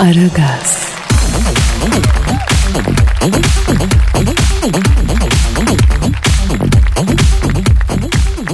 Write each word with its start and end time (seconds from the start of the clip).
Aragaz, 0.00 0.82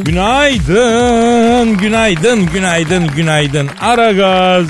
Günaydın, 0.05 1.77
günaydın, 1.77 2.47
günaydın, 2.47 3.07
günaydın. 3.17 3.71
Ara 3.81 4.13
gaz 4.13 4.67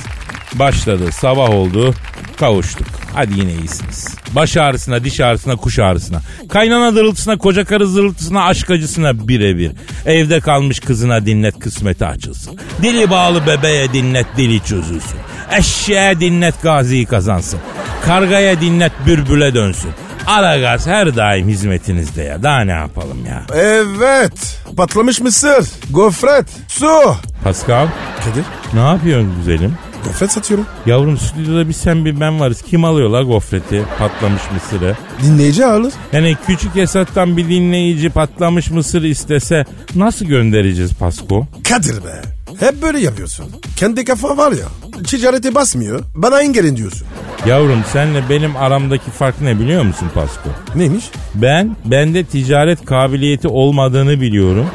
başladı. 0.55 1.12
Sabah 1.12 1.50
oldu, 1.50 1.95
kavuştuk. 2.36 2.98
Hadi 3.18 3.40
yine 3.40 3.52
iyisiniz. 3.52 4.14
Baş 4.32 4.56
ağrısına, 4.56 5.04
diş 5.04 5.20
ağrısına, 5.20 5.56
kuş 5.56 5.78
ağrısına. 5.78 6.20
Kaynana 6.48 6.95
dırıltısına, 6.95 7.38
koca 7.38 7.64
karı 7.64 7.86
zırıltısına, 7.86 8.44
aşk 8.44 8.70
acısına 8.70 9.28
birebir. 9.28 9.72
Evde 10.06 10.41
kalmış 10.41 10.80
kızına 10.80 11.27
dinlet 11.27 11.58
kısmeti 11.58 12.06
açılsın. 12.06 12.58
Dili 12.82 13.10
bağlı 13.10 13.46
bebeğe 13.46 13.92
dinlet 13.92 14.27
dili 14.36 14.64
çözülsün. 14.64 15.18
Eşeğe 15.58 16.20
dinlet 16.20 16.62
gaziyi 16.62 17.06
kazansın. 17.06 17.60
Kargaya 18.05 18.60
dinlet 18.60 18.92
bülbüle 19.06 19.55
dönsün. 19.55 19.91
Ara 20.27 20.58
gaz 20.58 20.86
her 20.86 21.16
daim 21.16 21.48
hizmetinizde 21.48 22.22
ya. 22.22 22.42
Daha 22.42 22.60
ne 22.60 22.72
yapalım 22.72 23.27
ya? 23.27 23.42
Evet. 23.55 24.60
Patlamış 24.77 25.20
mısır. 25.20 25.69
Gofret. 25.91 26.47
Su. 26.69 27.16
Pascal 27.44 27.86
Kadir. 28.25 28.44
ne 28.75 28.80
yapıyorsun 28.80 29.34
güzelim? 29.36 29.75
Gofret 30.04 30.32
satıyorum. 30.32 30.66
Yavrum 30.86 31.18
stüdyoda 31.18 31.68
bir 31.68 31.72
sen 31.72 32.04
bir 32.04 32.20
ben 32.20 32.41
varız. 32.41 32.62
Kim 32.62 32.84
alıyor 32.84 33.10
la 33.10 33.22
gofreti 33.22 33.82
patlamış 33.98 34.42
mısırı? 34.54 34.96
Dinleyici 35.22 35.66
alır. 35.66 35.92
Yani 36.12 36.36
küçük 36.46 36.77
Esat'tan 36.77 37.36
bir 37.36 37.48
dinleyici 37.48 38.10
patlamış 38.10 38.70
mısır 38.70 39.02
istese 39.02 39.64
nasıl 39.94 40.26
göndereceğiz 40.26 40.94
Pasko? 40.94 41.46
Kadir 41.69 42.04
be. 42.04 42.22
Hep 42.60 42.82
böyle 42.82 43.00
yapıyorsun. 43.00 43.46
Kendi 43.76 44.04
kafa 44.04 44.36
var 44.36 44.52
ya. 44.52 44.66
Ticarete 45.04 45.54
basmıyor. 45.54 46.00
Bana 46.14 46.42
engelin 46.42 46.76
diyorsun. 46.76 47.06
Yavrum 47.46 47.82
senle 47.92 48.22
benim 48.30 48.56
aramdaki 48.56 49.10
fark 49.10 49.41
ne 49.41 49.60
biliyor 49.60 49.82
musun 49.82 50.08
Pasko? 50.14 50.48
Neymiş? 50.74 51.04
Ben 51.34 51.76
bende 51.84 52.24
ticaret 52.24 52.84
kabiliyeti 52.84 53.48
olmadığını 53.48 54.20
biliyorum. 54.20 54.66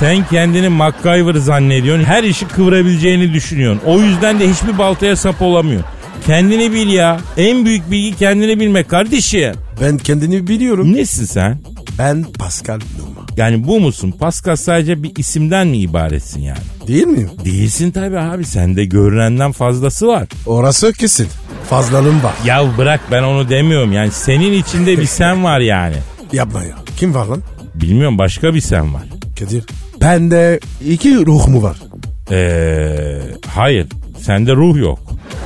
Sen 0.00 0.26
kendini 0.30 0.68
MacGyver 0.68 1.34
zannediyorsun. 1.34 2.04
Her 2.04 2.24
işi 2.24 2.48
kıvırabileceğini 2.48 3.32
düşünüyorsun. 3.32 3.82
O 3.86 4.00
yüzden 4.00 4.40
de 4.40 4.50
hiçbir 4.50 4.78
baltaya 4.78 5.16
sap 5.16 5.42
olamıyor. 5.42 5.82
Kendini 6.26 6.72
bil 6.72 6.88
ya. 6.92 7.20
En 7.36 7.64
büyük 7.64 7.90
bilgi 7.90 8.16
kendini 8.16 8.60
bilmek 8.60 8.88
kardeşim. 8.90 9.52
Ben 9.80 9.98
kendini 9.98 10.46
biliyorum. 10.46 10.92
Nesin 10.92 11.24
sen? 11.24 11.58
Ben 11.98 12.22
Pascal 12.38 12.74
Numa. 12.98 13.26
Yani 13.36 13.66
bu 13.66 13.80
musun? 13.80 14.14
Pascal 14.20 14.56
sadece 14.56 15.02
bir 15.02 15.12
isimden 15.16 15.66
mi 15.66 15.78
ibaretsin 15.78 16.40
yani? 16.40 16.58
Değil 16.88 17.06
miyim? 17.06 17.30
Değilsin 17.44 17.90
tabii 17.90 18.18
abi. 18.18 18.44
Sende 18.44 18.84
görünenden 18.84 19.52
fazlası 19.52 20.06
var. 20.06 20.28
Orası 20.46 20.92
kesin. 20.92 21.28
Fazlalığım 21.70 22.22
var. 22.22 22.34
Ya 22.44 22.64
bırak 22.78 23.00
ben 23.10 23.22
onu 23.22 23.48
demiyorum. 23.48 23.92
Yani 23.92 24.10
senin 24.10 24.52
içinde 24.52 24.98
bir 24.98 25.06
sen 25.06 25.44
var 25.44 25.60
yani. 25.60 25.96
Yapma 26.32 26.62
ya. 26.62 26.76
Kim 26.96 27.14
var 27.14 27.26
lan? 27.26 27.42
Bilmiyorum 27.74 28.18
başka 28.18 28.54
bir 28.54 28.60
sen 28.60 28.94
var. 28.94 29.02
Kadir. 29.38 29.64
Bende 30.00 30.60
iki 30.88 31.26
ruh 31.26 31.48
mu 31.48 31.62
var? 31.62 31.76
Ee, 32.30 33.20
hayır. 33.54 33.86
Sende 34.18 34.52
ruh 34.56 34.76
yok. 34.76 34.98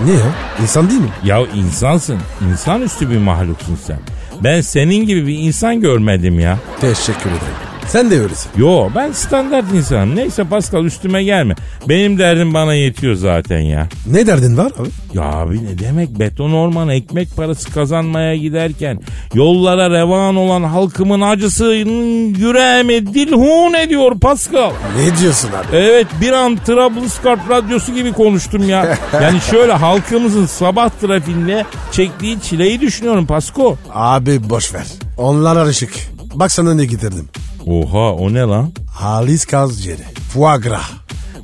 Niye? 0.05 0.17
İnsan 0.63 0.91
değil 0.91 1.01
mi? 1.01 1.09
Ya 1.25 1.41
insansın. 1.55 2.19
İnsanüstü 2.51 3.11
bir 3.11 3.19
mahluksun 3.19 3.79
sen. 3.87 3.99
Ben 4.45 4.61
senin 4.61 5.07
gibi 5.07 5.27
bir 5.27 5.39
insan 5.39 5.81
görmedim 5.81 6.41
ya. 6.41 6.59
Teşekkür 6.81 7.31
ederim. 7.31 7.72
Sen 7.89 8.11
de 8.11 8.21
öylesin. 8.21 8.51
Yo 8.57 8.89
ben 8.95 9.13
standart 9.13 9.65
insanım. 9.75 10.17
Neyse 10.17 10.45
Pascal 10.45 10.85
üstüme 10.85 11.25
gelme. 11.25 11.55
Benim 11.89 12.19
derdim 12.19 12.55
bana 12.55 12.75
yetiyor 12.75 13.15
zaten 13.15 13.61
ya. 13.61 13.89
Ne 14.07 14.27
derdin 14.27 14.57
var 14.57 14.73
abi? 14.79 14.89
Ya 15.15 15.23
abi 15.23 15.65
ne 15.65 15.79
demek 15.79 16.09
beton 16.19 16.53
orman 16.53 16.89
ekmek 16.89 17.37
parası 17.37 17.73
kazanmaya 17.73 18.37
giderken 18.37 19.01
yollara 19.35 19.91
revan 19.91 20.37
olan 20.37 20.63
halkımın 20.63 21.21
acısının 21.21 22.35
yüreğimi 22.35 23.15
dilhun 23.15 23.75
ediyor 23.75 24.21
Pascal. 24.21 24.71
Ne 24.99 25.19
diyorsun 25.21 25.49
abi? 25.49 25.77
Evet 25.77 26.07
bir 26.21 26.33
an 26.33 26.57
Trablusgarp 26.67 27.51
radyosu 27.51 27.95
gibi 27.95 28.13
konuştum 28.13 28.69
ya. 28.69 28.99
Yani 29.23 29.41
şöyle 29.51 29.73
halkımızın 29.73 30.47
sabah 30.47 30.91
trafiğinde 30.91 31.65
çektiği 31.93 32.41
çileyi 32.41 32.81
düşünüyorum 32.81 33.27
Pasko. 33.27 33.77
Abi 33.95 34.51
boş 34.51 34.75
ver. 34.75 34.87
Onlar 35.19 35.57
arışık. 35.57 35.91
Bak 36.35 36.53
sana 36.53 36.75
ne 36.75 36.85
getirdim. 36.85 37.29
Oha 37.67 38.13
o 38.13 38.35
ne 38.35 38.41
lan? 38.41 38.73
Halis 38.95 39.45
kaz 39.47 39.83
ciğeri. 39.83 40.03
Foie 40.33 40.57
gras. 40.59 40.91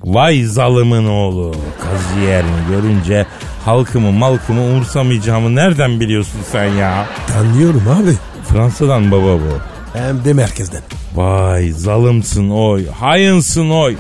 Vay 0.05 0.43
zalımın 0.43 1.07
oğlu. 1.09 1.55
Kaz 1.81 2.23
yerini 2.23 2.69
görünce 2.71 3.27
halkımı 3.65 4.13
malkımı 4.13 4.61
umursamayacağımı 4.63 5.55
nereden 5.55 6.01
biliyorsun 6.01 6.41
sen 6.53 6.65
ya? 6.65 7.07
Tanıyorum 7.27 7.83
abi. 7.89 8.13
Fransa'dan 8.49 9.11
baba 9.11 9.27
bu. 9.35 9.59
Hem 9.99 10.25
de 10.25 10.33
merkezden. 10.33 10.83
Vay 11.15 11.71
zalımsın 11.71 12.51
oy. 12.51 12.87
Hayınsın 12.89 13.71
oy. 13.71 13.97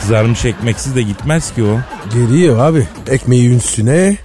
Kızarmış 0.00 0.44
ekmeksiz 0.44 0.96
de 0.96 1.02
gitmez 1.02 1.54
ki 1.54 1.64
o. 1.64 1.78
Geliyor 2.14 2.58
abi. 2.58 2.86
Ekmeği 3.10 3.56
üstüne. 3.56 4.16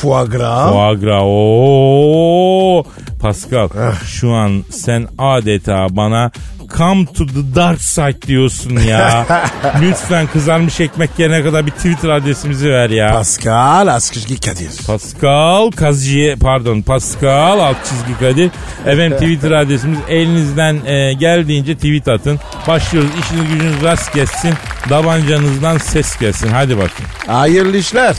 Foie 0.00 0.26
gras. 0.26 0.72
Foie 0.72 0.94
gras. 0.94 1.22
Oo. 1.24 2.84
Pascal 3.22 3.68
şu 4.06 4.32
an 4.32 4.64
sen 4.70 5.08
adeta 5.18 5.86
bana 5.90 6.30
come 6.76 7.06
to 7.06 7.26
the 7.26 7.54
dark 7.54 7.82
side 7.82 8.22
diyorsun 8.22 8.76
ya. 8.80 9.26
Lütfen 9.82 10.26
kızarmış 10.26 10.80
ekmek 10.80 11.10
yerine 11.18 11.42
kadar 11.42 11.66
bir 11.66 11.70
Twitter 11.70 12.08
adresimizi 12.08 12.70
ver 12.70 12.90
ya. 12.90 13.12
Pascal 13.12 13.86
Askışki 13.86 14.40
Kadir. 14.40 14.70
Pascal 14.86 15.70
Kazciye 15.70 16.36
pardon 16.36 16.82
Pascal 16.82 17.58
alt 17.58 17.76
çizgi 17.84 18.18
Kadir. 18.20 18.50
Efendim 18.86 19.16
Twitter 19.18 19.50
adresimiz 19.50 19.98
elinizden 20.08 20.86
e, 20.86 21.12
geldiğince 21.12 21.74
tweet 21.74 22.08
atın. 22.08 22.40
Başlıyoruz 22.68 23.10
işiniz 23.20 23.52
gücünüz 23.52 23.82
rast 23.82 24.14
gelsin. 24.14 24.54
Davancanızdan 24.90 25.78
ses 25.78 26.18
gelsin. 26.18 26.48
Hadi 26.48 26.78
bakın. 26.78 27.06
Hayırlı 27.26 27.76
işler. 27.76 28.16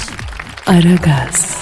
Aragaz, 0.67 1.57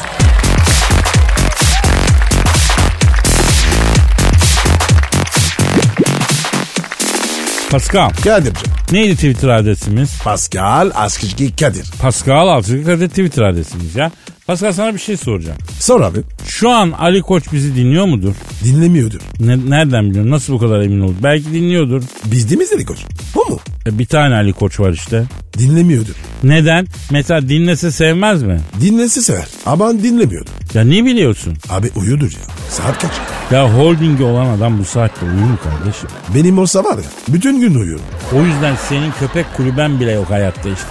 Pascal 7.71 8.09
Kadir'cim. 8.23 8.71
neydi 8.91 9.15
Twitter 9.15 9.49
adresimiz? 9.49 10.19
Pascal 10.23 10.91
Askışki 10.95 11.55
Kadir. 11.55 11.85
Pascal 12.01 12.63
çizgi 12.63 12.83
Kadir 12.83 13.09
Twitter 13.09 13.43
adresimiz 13.43 13.95
ya. 13.95 14.11
Pascal 14.47 14.71
sana 14.73 14.93
bir 14.93 14.99
şey 14.99 15.17
soracağım. 15.17 15.57
Sor 15.79 16.01
abi. 16.01 16.19
Şu 16.45 16.69
an 16.69 16.91
Ali 16.91 17.21
Koç 17.21 17.43
bizi 17.53 17.75
dinliyor 17.75 18.05
mudur? 18.05 18.33
Dinlemiyordu. 18.63 19.17
Ne- 19.39 19.69
nereden 19.69 20.09
biliyorsun? 20.09 20.31
Nasıl 20.31 20.53
bu 20.53 20.59
kadar 20.59 20.81
emin 20.81 20.99
oldun? 20.99 21.17
Belki 21.23 21.53
dinliyordur. 21.53 22.03
Biz 22.25 22.49
değil 22.49 22.57
miyiz 22.57 22.71
dedik 22.71 22.87
koç? 22.87 22.99
Bu 23.35 23.45
mu? 23.51 23.59
E, 23.87 23.99
bir 23.99 24.05
tane 24.05 24.35
Ali 24.35 24.53
Koç 24.53 24.79
var 24.79 24.91
işte. 24.93 25.23
Dinlemiyordu. 25.57 26.09
Neden? 26.43 26.87
Mesela 27.11 27.49
dinlese 27.49 27.91
sevmez 27.91 28.43
mi? 28.43 28.61
Dinlesi 28.81 29.21
sever. 29.21 29.45
Ama 29.65 29.93
dinlemiyordu. 30.03 30.49
Ya 30.73 30.83
ne 30.83 31.05
biliyorsun? 31.05 31.57
Abi 31.69 31.91
uyudur 31.95 32.31
ya. 32.31 32.39
Saat 32.69 32.99
kaç? 33.01 33.11
Ya 33.51 33.73
holdingi 33.77 34.23
olan 34.23 34.45
adam 34.45 34.79
bu 34.79 34.85
saatte 34.85 35.25
uyur 35.25 35.35
mu 35.45 35.57
kardeşim? 35.63 36.09
Benim 36.35 36.57
olsa 36.59 36.83
var 36.83 36.97
ya 36.97 37.03
bütün 37.27 37.59
gün 37.61 37.75
uyuyorum. 37.75 38.05
O 38.35 38.41
yüzden 38.45 38.75
senin 38.89 39.11
köpek 39.19 39.45
kulüben 39.57 39.99
bile 39.99 40.11
yok 40.11 40.29
hayatta 40.29 40.69
işte. 40.69 40.87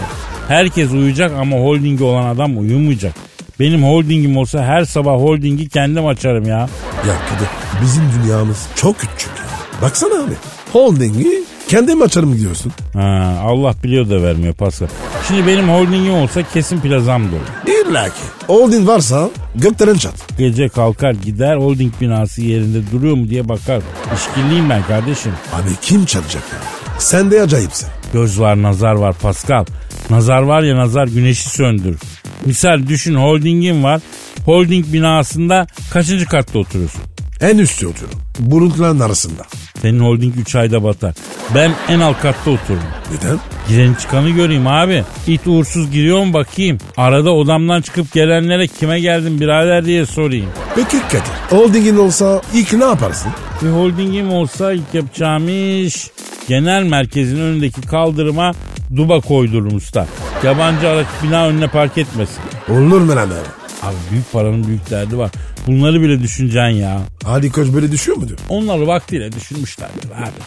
Herkes 0.48 0.90
uyuyacak 0.92 1.32
ama 1.40 1.56
holdingi 1.56 2.04
olan 2.04 2.26
adam 2.34 2.58
uyumayacak. 2.58 3.14
Benim 3.60 3.82
holdingim 3.82 4.36
olsa 4.36 4.64
her 4.64 4.84
sabah 4.84 5.12
holdingi 5.12 5.68
kendim 5.68 6.06
açarım 6.06 6.44
ya. 6.46 6.58
Ya 6.58 7.14
Kadir 7.28 7.48
bizim 7.82 8.02
dünyamız 8.22 8.66
çok 8.76 8.98
küçük 8.98 9.30
ya. 9.38 9.82
Baksana 9.82 10.24
abi. 10.24 10.32
Holding'i 10.72 11.26
kendim 11.68 12.02
açarım 12.02 12.38
diyorsun. 12.38 12.72
Ha, 12.94 13.36
Allah 13.44 13.74
biliyor 13.84 14.10
da 14.10 14.22
vermiyor 14.22 14.54
Pascal. 14.54 14.88
Şimdi 15.28 15.46
benim 15.46 15.68
holdingim 15.68 16.14
olsa 16.14 16.42
kesin 16.42 16.80
plazam 16.80 17.22
dolu. 17.32 17.40
İlla 17.90 18.04
ki. 18.08 18.14
Holding 18.46 18.88
varsa 18.88 19.30
gökten 19.54 19.94
çat. 19.94 20.38
Gece 20.38 20.68
kalkar 20.68 21.12
gider 21.12 21.56
holding 21.56 21.92
binası 22.00 22.42
yerinde 22.42 22.90
duruyor 22.92 23.16
mu 23.16 23.28
diye 23.28 23.48
bakar. 23.48 23.82
İşkilliyim 24.14 24.70
ben 24.70 24.82
kardeşim. 24.82 25.32
Abi 25.52 25.70
kim 25.82 26.04
çalacak 26.04 26.42
ya? 26.52 26.58
Sen 26.98 27.30
de 27.30 27.42
acayipsin. 27.42 27.88
Göz 28.12 28.40
var 28.40 28.62
nazar 28.62 28.92
var 28.92 29.14
Pascal. 29.22 29.64
Nazar 30.10 30.42
var 30.42 30.62
ya 30.62 30.76
nazar 30.76 31.06
güneşi 31.06 31.48
söndür. 31.48 31.98
Misal 32.46 32.86
düşün 32.86 33.14
holdingin 33.14 33.82
var. 33.84 34.00
Holding 34.44 34.92
binasında 34.92 35.66
kaçıncı 35.92 36.26
katta 36.26 36.58
oturuyorsun? 36.58 37.00
En 37.40 37.58
üstte 37.58 37.86
oturuyorum. 37.86 38.18
Buruntuların 38.38 39.00
arasında. 39.00 39.42
Senin 39.82 40.00
holding 40.00 40.36
3 40.38 40.54
ayda 40.56 40.84
batar. 40.84 41.14
Ben 41.54 41.72
en 41.88 42.00
alt 42.00 42.20
katta 42.20 42.50
otururum. 42.50 42.82
Neden? 43.12 43.38
Gireni 43.68 43.98
çıkanı 43.98 44.30
göreyim 44.30 44.66
abi. 44.66 45.04
İt 45.26 45.46
uğursuz 45.46 45.90
giriyor 45.90 46.24
mu 46.24 46.32
bakayım. 46.32 46.78
Arada 46.96 47.30
odamdan 47.32 47.82
çıkıp 47.82 48.12
gelenlere 48.12 48.66
kime 48.66 49.00
geldin 49.00 49.40
birader 49.40 49.84
diye 49.84 50.06
sorayım. 50.06 50.48
Peki 50.74 50.98
Kadir. 51.02 51.58
Holdingin 51.58 51.96
olsa 51.96 52.40
ilk 52.54 52.72
ne 52.72 52.84
yaparsın? 52.84 53.32
Bir 53.62 53.68
holdingim 53.70 54.32
olsa 54.32 54.72
ilk 54.72 54.94
yapacağım 54.94 55.48
iş 55.86 56.10
genel 56.48 56.82
merkezin 56.82 57.40
önündeki 57.40 57.80
kaldırıma 57.80 58.52
duba 58.96 59.20
koydururum 59.20 59.76
usta. 59.76 60.06
Yabancı 60.44 60.88
araç 60.88 61.06
bina 61.22 61.46
önüne 61.48 61.68
park 61.68 61.98
etmesin. 61.98 62.42
Olur 62.68 63.00
mu 63.00 63.08
lan 63.08 63.16
abi? 63.16 63.59
Abi 63.82 63.96
büyük 64.10 64.32
paranın 64.32 64.66
büyük 64.66 64.90
derdi 64.90 65.18
var. 65.18 65.30
Bunları 65.66 66.02
bile 66.02 66.22
düşüneceksin 66.22 66.76
ya. 66.82 67.00
Ali 67.26 67.52
Koç 67.52 67.68
böyle 67.74 67.92
düşüyor 67.92 68.18
mu 68.18 68.28
diyor? 68.28 68.38
Onları 68.48 68.86
vaktiyle 68.86 69.32
düşünmüşlerdir 69.32 70.06
abi. 70.06 70.40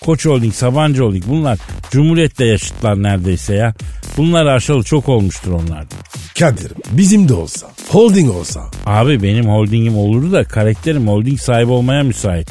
Koç 0.00 0.26
Holding, 0.26 0.54
Sabancı 0.54 1.02
Holding 1.02 1.24
bunlar 1.26 1.58
Cumhuriyet'te 1.90 2.44
yaşıtlar 2.44 3.02
neredeyse 3.02 3.54
ya. 3.54 3.74
Bunlar 4.16 4.46
aşağı 4.46 4.82
çok 4.82 5.08
olmuştur 5.08 5.52
onlarda. 5.52 5.94
Kadir 6.38 6.72
bizim 6.90 7.28
de 7.28 7.34
olsa. 7.34 7.66
Holding 7.88 8.30
olsa. 8.30 8.60
Abi 8.86 9.22
benim 9.22 9.48
holdingim 9.48 9.98
olurdu 9.98 10.32
da 10.32 10.44
karakterim 10.44 11.08
holding 11.08 11.40
sahibi 11.40 11.70
olmaya 11.72 12.02
müsait. 12.02 12.48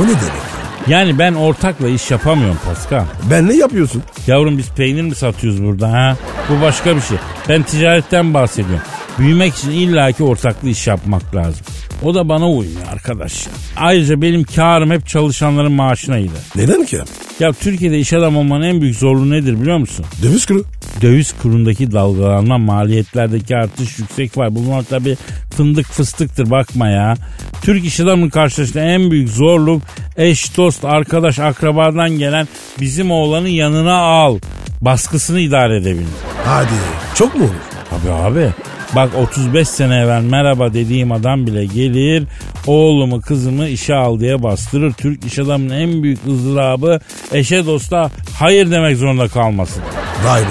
O 0.00 0.02
ne 0.04 0.08
demek? 0.08 0.44
Yani 0.88 1.18
ben 1.18 1.34
ortakla 1.34 1.88
iş 1.88 2.10
yapamıyorum 2.10 2.58
Pascal. 2.66 3.04
Ben 3.30 3.48
ne 3.48 3.54
yapıyorsun? 3.54 4.02
Yavrum 4.26 4.58
biz 4.58 4.68
peynir 4.70 5.02
mi 5.02 5.14
satıyoruz 5.14 5.62
burada 5.64 5.92
ha? 5.92 6.16
Bu 6.50 6.60
başka 6.62 6.96
bir 6.96 7.00
şey. 7.00 7.16
Ben 7.48 7.62
ticaretten 7.62 8.34
bahsediyorum. 8.34 8.84
Büyümek 9.18 9.54
için 9.54 9.70
illaki 9.70 10.24
ortaklı 10.24 10.68
iş 10.68 10.86
yapmak 10.86 11.34
lazım. 11.34 11.66
O 12.02 12.14
da 12.14 12.28
bana 12.28 12.50
uymuyor 12.50 12.88
arkadaş. 12.92 13.46
Ayrıca 13.76 14.22
benim 14.22 14.44
karım 14.44 14.90
hep 14.90 15.06
çalışanların 15.08 15.72
maaşına 15.72 16.20
gider. 16.20 16.40
Neden 16.56 16.84
ki? 16.84 16.98
Ya 17.40 17.52
Türkiye'de 17.52 17.98
iş 17.98 18.12
adamı 18.12 18.38
olmanın 18.38 18.62
en 18.62 18.80
büyük 18.80 18.96
zorluğu 18.96 19.30
nedir 19.30 19.60
biliyor 19.60 19.78
musun? 19.78 20.06
Döviz 20.22 20.46
kuru. 20.46 20.64
Döviz 21.02 21.34
kurundaki 21.42 21.92
dalgalanma, 21.92 22.58
maliyetlerdeki 22.58 23.56
artış 23.56 23.98
yüksek 23.98 24.38
var. 24.38 24.54
Bunlar 24.54 24.82
tabii 24.82 25.16
fındık 25.56 25.86
fıstıktır 25.86 26.50
bakma 26.50 26.88
ya. 26.88 27.14
Türk 27.62 27.84
iş 27.84 28.00
adamının 28.00 28.30
karşılaştığı 28.30 28.80
en 28.80 29.10
büyük 29.10 29.28
zorluk 29.28 29.82
eş, 30.16 30.56
dost, 30.56 30.84
arkadaş, 30.84 31.38
akrabadan 31.38 32.10
gelen 32.10 32.48
bizim 32.80 33.10
oğlanı 33.10 33.48
yanına 33.48 33.94
al. 33.96 34.38
Baskısını 34.80 35.40
idare 35.40 35.76
edebilir. 35.76 36.06
Hadi. 36.44 36.68
Çok 37.14 37.34
mu 37.34 37.44
olur? 37.44 37.52
Tabii 37.90 38.12
abi. 38.12 38.48
Bak 38.96 39.10
35 39.14 39.68
sene 39.68 39.96
evvel 39.96 40.22
merhaba 40.22 40.74
dediğim 40.74 41.12
adam 41.12 41.46
bile 41.46 41.64
gelir 41.64 42.24
oğlumu 42.66 43.20
kızımı 43.20 43.68
işe 43.68 43.94
al 43.94 44.20
diye 44.20 44.42
bastırır. 44.42 44.92
Türk 44.92 45.24
iş 45.24 45.38
adamının 45.38 45.74
en 45.74 46.02
büyük 46.02 46.26
ızdırabı 46.26 47.00
eşe 47.32 47.66
dosta 47.66 48.10
hayır 48.38 48.70
demek 48.70 48.96
zorunda 48.96 49.28
kalmasın. 49.28 49.82
Vay 50.26 50.42
be. 50.42 50.46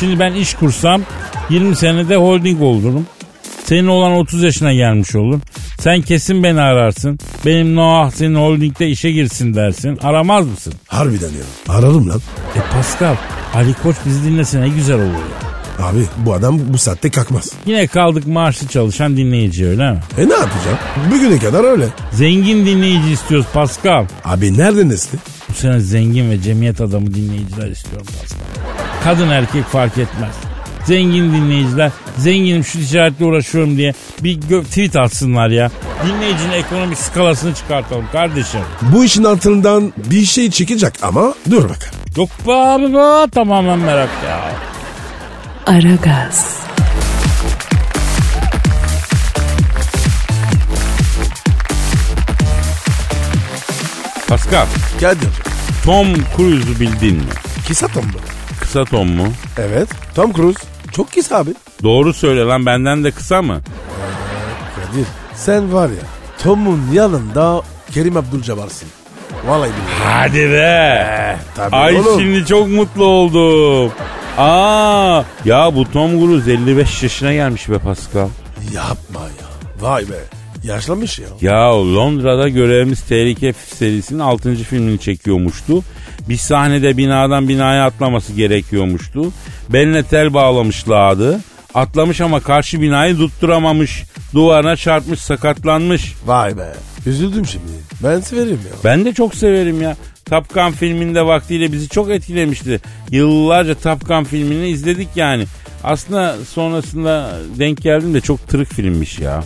Şimdi 0.00 0.18
ben 0.18 0.32
iş 0.32 0.54
kursam 0.54 1.02
20 1.50 1.76
senede 1.76 2.16
holding 2.16 2.62
olurum. 2.62 3.06
Senin 3.64 3.86
olan 3.86 4.12
30 4.12 4.42
yaşına 4.42 4.72
gelmiş 4.72 5.14
olur. 5.16 5.40
Sen 5.80 6.02
kesin 6.02 6.42
beni 6.42 6.60
ararsın. 6.60 7.18
Benim 7.46 7.76
Noah 7.76 8.10
senin 8.10 8.34
holdingde 8.34 8.88
işe 8.88 9.10
girsin 9.10 9.54
dersin. 9.54 9.98
Aramaz 10.02 10.46
mısın? 10.46 10.74
Harbiden 10.86 11.28
ya. 11.28 11.74
Ararım 11.74 12.08
lan. 12.08 12.20
E 12.56 12.60
Pascal, 12.72 13.14
Ali 13.54 13.74
Koç 13.82 13.96
bizi 14.06 14.24
dinlese 14.24 14.60
ne 14.60 14.68
güzel 14.68 14.96
olur 14.96 15.04
ya. 15.04 15.57
Abi 15.78 16.06
bu 16.16 16.34
adam 16.34 16.58
bu 16.72 16.78
saatte 16.78 17.10
kalkmaz. 17.10 17.52
Yine 17.66 17.86
kaldık 17.86 18.26
maaşlı 18.26 18.68
çalışan 18.68 19.16
dinleyici 19.16 19.66
öyle 19.66 19.90
mi? 19.90 20.00
E 20.18 20.28
ne 20.28 20.32
yapacağım? 20.34 20.78
Bugüne 21.10 21.38
kadar 21.38 21.64
öyle. 21.64 21.86
Zengin 22.12 22.66
dinleyici 22.66 23.10
istiyoruz 23.12 23.46
Pascal. 23.52 24.06
Abi 24.24 24.58
nerede 24.58 24.88
nesli? 24.88 25.18
Bu 25.48 25.54
sene 25.54 25.80
zengin 25.80 26.30
ve 26.30 26.42
cemiyet 26.42 26.80
adamı 26.80 27.14
dinleyiciler 27.14 27.66
istiyorum 27.68 28.06
Pascal. 28.20 28.38
Kadın 29.04 29.28
erkek 29.28 29.64
fark 29.64 29.98
etmez. 29.98 30.34
Zengin 30.86 31.32
dinleyiciler, 31.32 31.90
zenginim 32.18 32.64
şu 32.64 32.78
ticaretle 32.78 33.24
uğraşıyorum 33.24 33.76
diye 33.76 33.94
bir 34.22 34.40
tweet 34.40 34.96
atsınlar 34.96 35.48
ya. 35.48 35.70
Dinleyicinin 36.06 36.52
ekonomik 36.52 36.98
skalasını 36.98 37.54
çıkartalım 37.54 38.04
kardeşim. 38.12 38.60
Bu 38.82 39.04
işin 39.04 39.24
altından 39.24 39.92
bir 40.10 40.24
şey 40.24 40.50
çıkacak 40.50 40.92
ama 41.02 41.34
dur 41.50 41.62
bakalım. 41.62 41.98
Yok 42.16 42.28
be 42.46 42.52
abi 42.52 42.94
be 42.94 43.30
tamamen 43.30 43.78
merak 43.78 44.10
ya. 44.28 44.50
Aragaz, 45.68 46.64
Pascal, 54.28 54.66
Kadir. 55.00 55.28
Tom 55.84 56.06
Cruise'u 56.36 56.80
bildin 56.80 57.16
mi? 57.16 57.22
Kısa 57.68 57.86
Tom 57.88 58.04
mu? 58.04 58.10
Kısa 58.60 58.84
Tom 58.84 59.08
mu? 59.08 59.26
Evet. 59.58 59.88
Tom 60.14 60.32
Cruise. 60.32 60.58
Çok 60.92 61.12
kısa 61.12 61.36
abi. 61.36 61.50
Doğru 61.82 62.12
söyle 62.14 62.40
lan 62.44 62.66
benden 62.66 63.04
de 63.04 63.10
kısa 63.10 63.42
mı? 63.42 63.60
Kadir. 64.76 65.06
Sen 65.34 65.72
var 65.72 65.88
ya 65.88 66.04
Tom'un 66.42 66.82
yanında 66.92 67.62
Kerim 67.94 68.16
Abdülcabbar'sın. 68.16 68.88
Vallahi 69.46 69.70
billahi. 69.70 70.04
Hadi 70.12 70.50
be. 70.50 71.36
Tabii 71.56 71.76
Ay 71.76 71.96
oğlum. 71.96 72.20
şimdi 72.20 72.46
çok 72.46 72.68
mutlu 72.68 73.04
oldum. 73.04 73.92
Aa 74.38 75.24
ya 75.44 75.74
bu 75.74 75.92
Tom 75.92 76.10
Cruise 76.10 76.52
55 76.52 77.02
yaşına 77.02 77.32
gelmiş 77.32 77.70
be 77.70 77.78
Pascal. 77.78 78.28
Yapma 78.74 79.20
ya. 79.20 79.48
Vay 79.80 80.02
be. 80.02 80.18
Yaşlanmış 80.64 81.18
ya. 81.18 81.26
Ya 81.40 81.72
Londra'da 81.74 82.48
görevimiz 82.48 83.00
Tehlike 83.00 83.52
serisinin 83.52 84.18
6. 84.18 84.54
filmini 84.54 85.00
çekiyormuştu. 85.00 85.82
Bir 86.28 86.36
sahnede 86.36 86.96
binadan 86.96 87.48
binaya 87.48 87.84
atlaması 87.86 88.32
gerekiyormuştu. 88.32 89.32
Beline 89.68 90.02
tel 90.02 90.34
bağlamışlardı. 90.34 91.40
Atlamış 91.74 92.20
ama 92.20 92.40
karşı 92.40 92.82
binayı 92.82 93.16
tutturamamış. 93.16 94.04
Duvarına 94.34 94.76
çarpmış 94.76 95.20
sakatlanmış. 95.20 96.14
Vay 96.26 96.56
be. 96.58 96.74
Üzüldüm 97.06 97.46
şimdi. 97.46 97.64
Ben 98.04 98.20
severim 98.20 98.60
ya. 98.70 98.76
Ben 98.84 99.04
de 99.04 99.12
çok 99.12 99.34
severim 99.34 99.82
ya. 99.82 99.96
Top 100.30 100.54
Gun 100.54 100.70
filminde 100.70 101.26
vaktiyle 101.26 101.72
bizi 101.72 101.88
çok 101.88 102.10
etkilemişti. 102.10 102.80
Yıllarca 103.10 103.74
Top 103.74 104.08
Gun 104.08 104.24
filmini 104.24 104.68
izledik 104.68 105.08
yani. 105.16 105.44
Aslında 105.84 106.36
sonrasında 106.48 107.30
denk 107.58 107.82
geldim 107.82 108.14
de 108.14 108.20
çok 108.20 108.48
tırık 108.48 108.68
filmmiş 108.68 109.18
ya. 109.18 109.44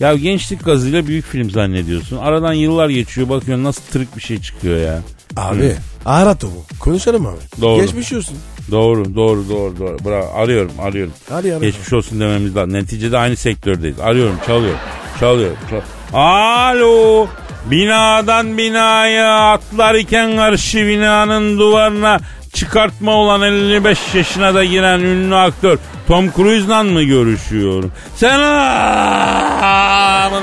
Ya 0.00 0.14
gençlik 0.14 0.64
gazıyla 0.64 1.06
büyük 1.06 1.24
film 1.26 1.50
zannediyorsun. 1.50 2.16
Aradan 2.16 2.52
yıllar 2.52 2.88
geçiyor 2.88 3.28
bakıyorsun 3.28 3.64
nasıl 3.64 3.82
tırık 3.82 4.16
bir 4.16 4.22
şey 4.22 4.40
çıkıyor 4.40 4.76
ya. 4.80 5.02
Abi 5.36 5.74
ara 6.04 6.34
Tom'u. 6.38 6.64
Konuşalım 6.80 7.26
abi. 7.26 7.36
Doğru. 7.60 7.82
Geçmiş 7.82 8.12
olsun. 8.12 8.36
Doğru 8.70 9.14
doğru 9.14 9.48
doğru 9.48 9.78
doğru. 9.78 9.96
Bravo 10.04 10.32
arıyorum 10.34 10.72
arıyorum. 10.80 11.12
Ara. 11.30 11.58
Geçmiş 11.58 11.92
olsun 11.92 12.20
dememiz 12.20 12.56
lazım. 12.56 12.72
Neticede 12.72 13.18
aynı 13.18 13.36
sektördeyiz. 13.36 14.00
Arıyorum 14.00 14.36
çalıyor. 14.46 14.74
Çalıyor. 15.20 15.50
çal- 15.70 15.80
Alo. 16.18 17.26
Binadan 17.64 18.58
binaya 18.58 19.34
atlarken 19.52 20.36
karşı 20.36 20.78
binanın 20.86 21.58
duvarına 21.58 22.20
çıkartma 22.54 23.12
olan 23.12 23.42
55 23.42 23.98
yaşına 24.14 24.54
da 24.54 24.64
giren 24.64 25.00
ünlü 25.00 25.34
aktör 25.34 25.78
Tom 26.08 26.30
Cruise'la 26.32 26.82
mı 26.82 27.02
görüşüyorum? 27.02 27.92
Selamun 28.16 28.40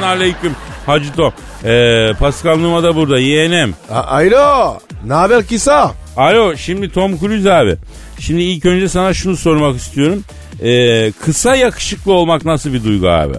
aleyküm 0.02 0.56
Hacı 0.86 1.14
Tom. 1.14 1.34
Ee, 1.66 2.12
Pascal 2.20 2.58
Numa 2.58 2.84
da 2.84 2.96
burada 2.96 3.20
yeğenim. 3.20 3.76
A- 3.92 4.02
Alo. 4.04 4.78
Ne 5.06 5.14
haber 5.14 5.48
kısa? 5.48 5.92
Alo 6.18 6.56
şimdi 6.58 6.92
Tom 6.92 7.20
Cruise 7.20 7.54
abi. 7.54 7.76
Şimdi 8.20 8.42
ilk 8.42 8.66
önce 8.66 8.90
sana 8.90 9.14
şunu 9.14 9.38
sormak 9.38 9.76
istiyorum. 9.76 10.24
Ee, 10.64 11.12
kısa 11.26 11.56
yakışıklı 11.56 12.14
olmak 12.14 12.46
nasıl 12.46 12.74
bir 12.74 12.84
duygu 12.84 13.08
abi? 13.10 13.34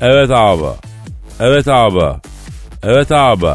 Evet 0.00 0.30
abi. 0.30 0.64
Evet 1.40 1.68
abi. 1.68 2.18
Evet 2.82 3.12
abi. 3.12 3.46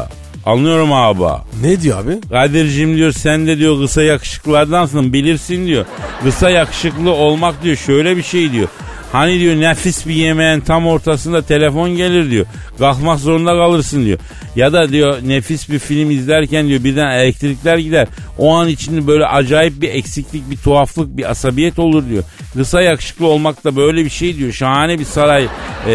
Anlıyorum 0.46 0.92
abi. 0.92 1.42
Ne 1.62 1.80
diyor 1.80 1.98
abi? 2.04 2.20
Kadir'cim 2.30 2.96
diyor 2.96 3.12
sen 3.12 3.46
de 3.46 3.58
diyor 3.58 3.80
kısa 3.80 4.02
yakışıklılardansın 4.02 5.12
bilirsin 5.12 5.66
diyor. 5.66 5.84
Kısa 6.22 6.50
yakışıklı 6.50 7.10
olmak 7.10 7.62
diyor 7.62 7.76
şöyle 7.76 8.16
bir 8.16 8.22
şey 8.22 8.52
diyor. 8.52 8.68
Hani 9.12 9.40
diyor 9.40 9.60
nefis 9.60 10.06
bir 10.06 10.14
yemeğin 10.14 10.60
tam 10.60 10.86
ortasında 10.86 11.42
telefon 11.42 11.90
gelir 11.90 12.30
diyor. 12.30 12.46
Kalkmak 12.78 13.18
zorunda 13.18 13.50
kalırsın 13.50 14.04
diyor. 14.04 14.18
Ya 14.56 14.72
da 14.72 14.88
diyor 14.88 15.18
nefis 15.26 15.70
bir 15.70 15.78
film 15.78 16.10
izlerken 16.10 16.68
diyor 16.68 16.84
birden 16.84 17.10
elektrikler 17.10 17.78
gider. 17.78 18.08
O 18.38 18.54
an 18.54 18.68
içinde 18.68 19.06
böyle 19.06 19.26
acayip 19.26 19.80
bir 19.82 19.88
eksiklik, 19.88 20.50
bir 20.50 20.56
tuhaflık, 20.56 21.16
bir 21.16 21.30
asabiyet 21.30 21.78
olur 21.78 22.08
diyor. 22.08 22.22
Kısa 22.54 22.82
yakışıklı 22.82 23.26
olmak 23.26 23.64
da 23.64 23.76
böyle 23.76 24.04
bir 24.04 24.10
şey 24.10 24.36
diyor. 24.36 24.52
Şahane 24.52 24.98
bir 24.98 25.04
saray 25.04 25.46
e, 25.86 25.92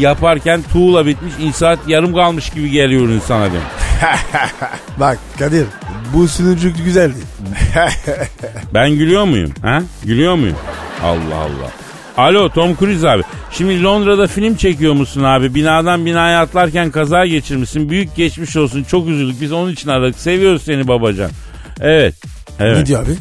yaparken 0.00 0.60
tuğla 0.72 1.06
bitmiş, 1.06 1.34
inşaat 1.40 1.78
yarım 1.88 2.14
kalmış 2.14 2.50
gibi 2.50 2.70
geliyor 2.70 3.08
insana 3.08 3.50
diyor. 3.50 3.62
Bak 5.00 5.18
Kadir 5.38 5.66
Bu 6.14 6.28
sunucu 6.28 6.72
güzeldi. 6.84 7.18
Ben 8.74 8.90
gülüyor 8.90 9.24
muyum? 9.24 9.52
Ha? 9.62 9.82
Gülüyor 10.04 10.34
muyum? 10.34 10.56
Allah 11.02 11.36
Allah. 11.36 11.83
Alo 12.16 12.48
Tom 12.48 12.76
Cruise 12.76 13.10
abi. 13.10 13.22
Şimdi 13.50 13.82
Londra'da 13.82 14.26
film 14.26 14.56
çekiyor 14.56 14.94
musun 14.94 15.22
abi? 15.22 15.54
Binadan 15.54 16.06
binaya 16.06 16.40
atlarken 16.40 16.90
kaza 16.90 17.26
geçirmişsin. 17.26 17.90
Büyük 17.90 18.16
geçmiş 18.16 18.56
olsun. 18.56 18.84
Çok 18.84 19.08
üzüldük. 19.08 19.40
Biz 19.40 19.52
onun 19.52 19.72
için 19.72 19.88
aradık. 19.88 20.18
Seviyoruz 20.18 20.62
seni 20.62 20.88
babacan. 20.88 21.30
Evet. 21.80 22.14
Evet. 22.60 22.76
Ne 22.76 22.86
diyor 22.86 23.02
abi? 23.02 23.14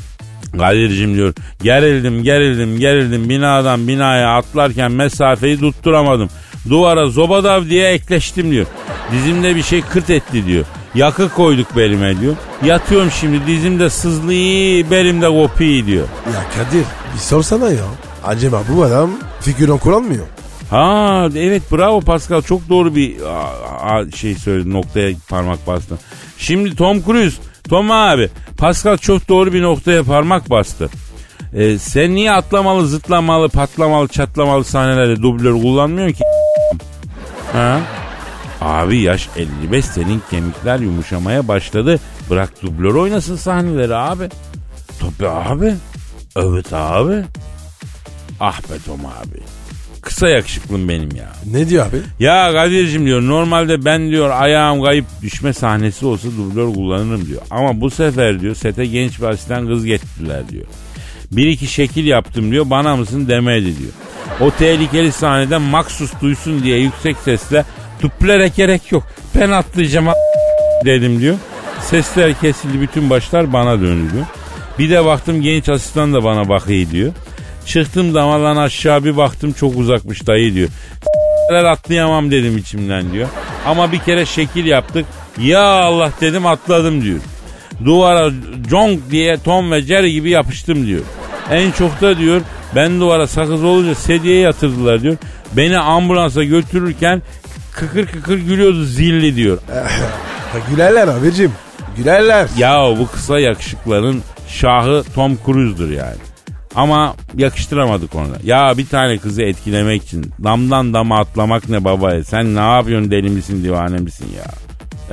Kadir'cim 0.60 1.16
diyor. 1.16 1.34
Gerildim, 1.64 2.24
gerildim, 2.24 2.80
gerildim. 2.80 3.30
Binadan 3.30 3.88
binaya 3.88 4.36
atlarken 4.38 4.92
mesafeyi 4.92 5.60
tutturamadım. 5.60 6.30
Duvara 6.70 7.06
zobadav 7.10 7.66
diye 7.66 7.90
ekleştim 7.92 8.52
diyor. 8.52 8.66
Dizimde 9.12 9.56
bir 9.56 9.64
şey 9.64 9.82
kırt 9.82 10.10
etti 10.10 10.46
diyor. 10.46 10.66
Yakı 10.96 11.30
koyduk 11.30 11.78
belime 11.78 12.20
diyor. 12.22 12.36
Yatıyorum 12.66 13.12
şimdi 13.12 13.48
dizimde 13.48 13.90
sızlıyı 13.90 14.92
belimde 14.92 15.28
kopuyor 15.28 15.86
diyor. 15.86 16.08
Ya 16.34 16.44
Kadir 16.66 16.86
bir 17.14 17.20
sorsana 17.20 17.70
ya. 17.70 17.84
Acaba 18.26 18.64
bu 18.70 18.84
adam 18.84 19.10
figüran 19.42 19.78
kullanmıyor. 19.78 20.26
Ha 20.70 21.28
evet 21.36 21.72
bravo 21.72 22.02
Pascal 22.02 22.42
çok 22.42 22.70
doğru 22.70 22.96
bir 22.96 23.22
a, 23.22 23.96
a, 23.96 24.12
şey 24.12 24.36
söyledi 24.36 24.74
noktaya 24.74 25.14
parmak 25.30 25.68
bastın. 25.68 26.00
Şimdi 26.38 26.76
Tom 26.76 27.04
Cruise 27.04 27.38
Tom 27.70 27.92
abi 27.92 28.30
Pascal 28.58 28.98
çok 28.98 29.30
doğru 29.30 29.54
bir 29.54 29.62
noktaya 29.62 30.04
parmak 30.04 30.50
bastı. 30.50 30.90
Ee, 31.54 31.78
sen 31.78 32.16
niye 32.16 32.32
atlamalı, 32.32 32.88
zıtlamalı, 32.88 33.50
patlamalı, 33.50 34.08
çatlamalı 34.08 34.64
sahnelerde 34.64 35.22
dublör 35.22 35.52
kullanmıyorsun 35.52 36.16
ki? 36.16 36.24
Ha? 37.54 37.80
Abi 38.62 38.98
yaş 38.98 39.30
55 39.38 39.86
senin 39.86 40.22
kemikler 40.30 40.80
yumuşamaya 40.80 41.48
başladı. 41.48 42.00
Bırak 42.30 42.62
dublör 42.62 42.96
oynasın 42.96 43.36
sahneleri 43.36 43.96
abi. 43.96 44.30
Tabii 45.00 45.30
abi. 45.30 45.74
Evet 46.36 46.74
abi. 46.74 47.24
Ah 48.40 48.60
be 48.62 48.74
Tom 48.86 49.06
abi. 49.06 49.40
Kısa 50.02 50.30
yakışıklım 50.30 50.90
benim 50.90 51.16
ya. 51.16 51.34
Ne 51.52 51.70
diyor 51.70 51.86
abi? 51.88 51.98
Ya 52.20 52.52
Kadir'cim 52.54 53.06
diyor 53.06 53.22
normalde 53.22 53.86
ben 53.86 54.10
diyor 54.10 54.30
ayağım 54.30 54.84
kayıp 54.84 55.06
düşme 55.22 55.54
sahnesi 55.54 56.06
olsa 56.06 56.28
dublör 56.38 56.74
kullanırım 56.74 57.26
diyor. 57.26 57.42
Ama 57.52 57.82
bu 57.82 57.90
sefer 57.90 58.42
diyor 58.42 58.56
sete 58.56 58.86
genç 58.86 59.20
bir 59.20 59.26
asistan 59.26 59.68
kız 59.68 59.86
getirdiler 59.86 60.50
diyor. 60.50 60.66
Bir 61.32 61.48
iki 61.48 61.68
şekil 61.68 62.06
yaptım 62.06 62.52
diyor 62.52 62.70
bana 62.70 62.96
mısın 62.96 63.28
demedi 63.28 63.80
diyor. 63.80 63.92
O 64.40 64.52
tehlikeli 64.52 65.12
sahnede 65.12 65.58
maksus 65.58 66.12
duysun 66.22 66.64
diye 66.64 66.78
yüksek 66.80 67.18
sesle 67.18 67.66
dublere 68.02 68.48
gerek 68.48 68.92
yok 68.92 69.08
ben 69.36 69.50
atlayacağım 69.52 70.08
dedim 70.86 71.20
diyor. 71.22 71.36
Sesler 71.82 72.40
kesildi 72.40 72.82
bütün 72.82 73.10
başlar 73.10 73.54
bana 73.54 73.82
döndü 73.82 74.14
diyor. 74.14 74.26
Bir 74.80 74.90
de 74.90 75.06
baktım 75.06 75.42
genç 75.42 75.70
asistan 75.70 76.14
da 76.14 76.24
bana 76.24 76.50
bakıyor 76.50 76.90
diyor. 76.92 77.14
Çıktım 77.66 78.14
damardan 78.14 78.58
aşağı 78.58 79.04
bir 79.04 79.18
baktım 79.18 79.54
çok 79.54 79.76
uzakmış 79.78 80.28
dayı 80.28 80.54
diyor. 80.54 80.70
S**ler 81.50 81.64
atlayamam 81.64 82.32
dedim 82.32 82.58
içimden 82.58 83.12
diyor. 83.12 83.28
Ama 83.66 83.92
bir 83.92 84.00
kere 84.00 84.26
şekil 84.26 84.66
yaptık. 84.66 85.06
Ya 85.42 85.62
Allah 85.64 86.12
dedim 86.22 86.46
atladım 86.46 87.02
diyor. 87.02 87.20
Duvara 87.86 88.32
Jong 88.70 89.00
diye 89.12 89.38
Tom 89.38 89.72
ve 89.72 89.82
Jerry 89.82 90.12
gibi 90.12 90.30
yapıştım 90.30 90.88
diyor. 90.88 91.02
En 91.52 91.72
çok 91.72 92.02
da 92.02 92.18
diyor 92.18 92.42
ben 92.76 93.00
duvara 93.00 93.28
sakız 93.28 93.64
olunca 93.64 93.96
sedyeye 93.96 94.40
yatırdılar 94.40 95.02
diyor. 95.02 95.18
Beni 95.58 95.78
ambulansa 95.78 96.44
götürürken 96.44 97.22
kıkır 97.72 98.08
kıkır 98.08 98.38
gülüyordu 98.38 98.84
zilli 98.84 99.36
diyor. 99.36 99.58
Gülerler 100.70 101.08
abicim. 101.08 101.52
Gülerler. 101.98 102.48
Ya 102.58 102.96
bu 103.00 103.08
kısa 103.08 103.40
yakışıkların 103.40 104.22
şahı 104.48 105.04
Tom 105.16 105.38
Cruise'dur 105.46 105.90
yani. 105.90 106.33
Ama 106.76 107.16
yakıştıramadık 107.38 108.16
onu. 108.16 108.28
Ya 108.44 108.78
bir 108.78 108.88
tane 108.88 109.18
kızı 109.18 109.42
etkilemek 109.42 110.04
için 110.04 110.34
damdan 110.44 110.94
dama 110.94 111.20
atlamak 111.20 111.70
ne 111.70 111.84
babaya? 111.84 112.24
Sen 112.24 112.56
ne 112.56 112.60
yapıyorsun 112.60 113.12
deli 113.12 113.30
misin 113.30 113.64
divane 113.64 113.98
misin 113.98 114.28
ya? 114.38 114.46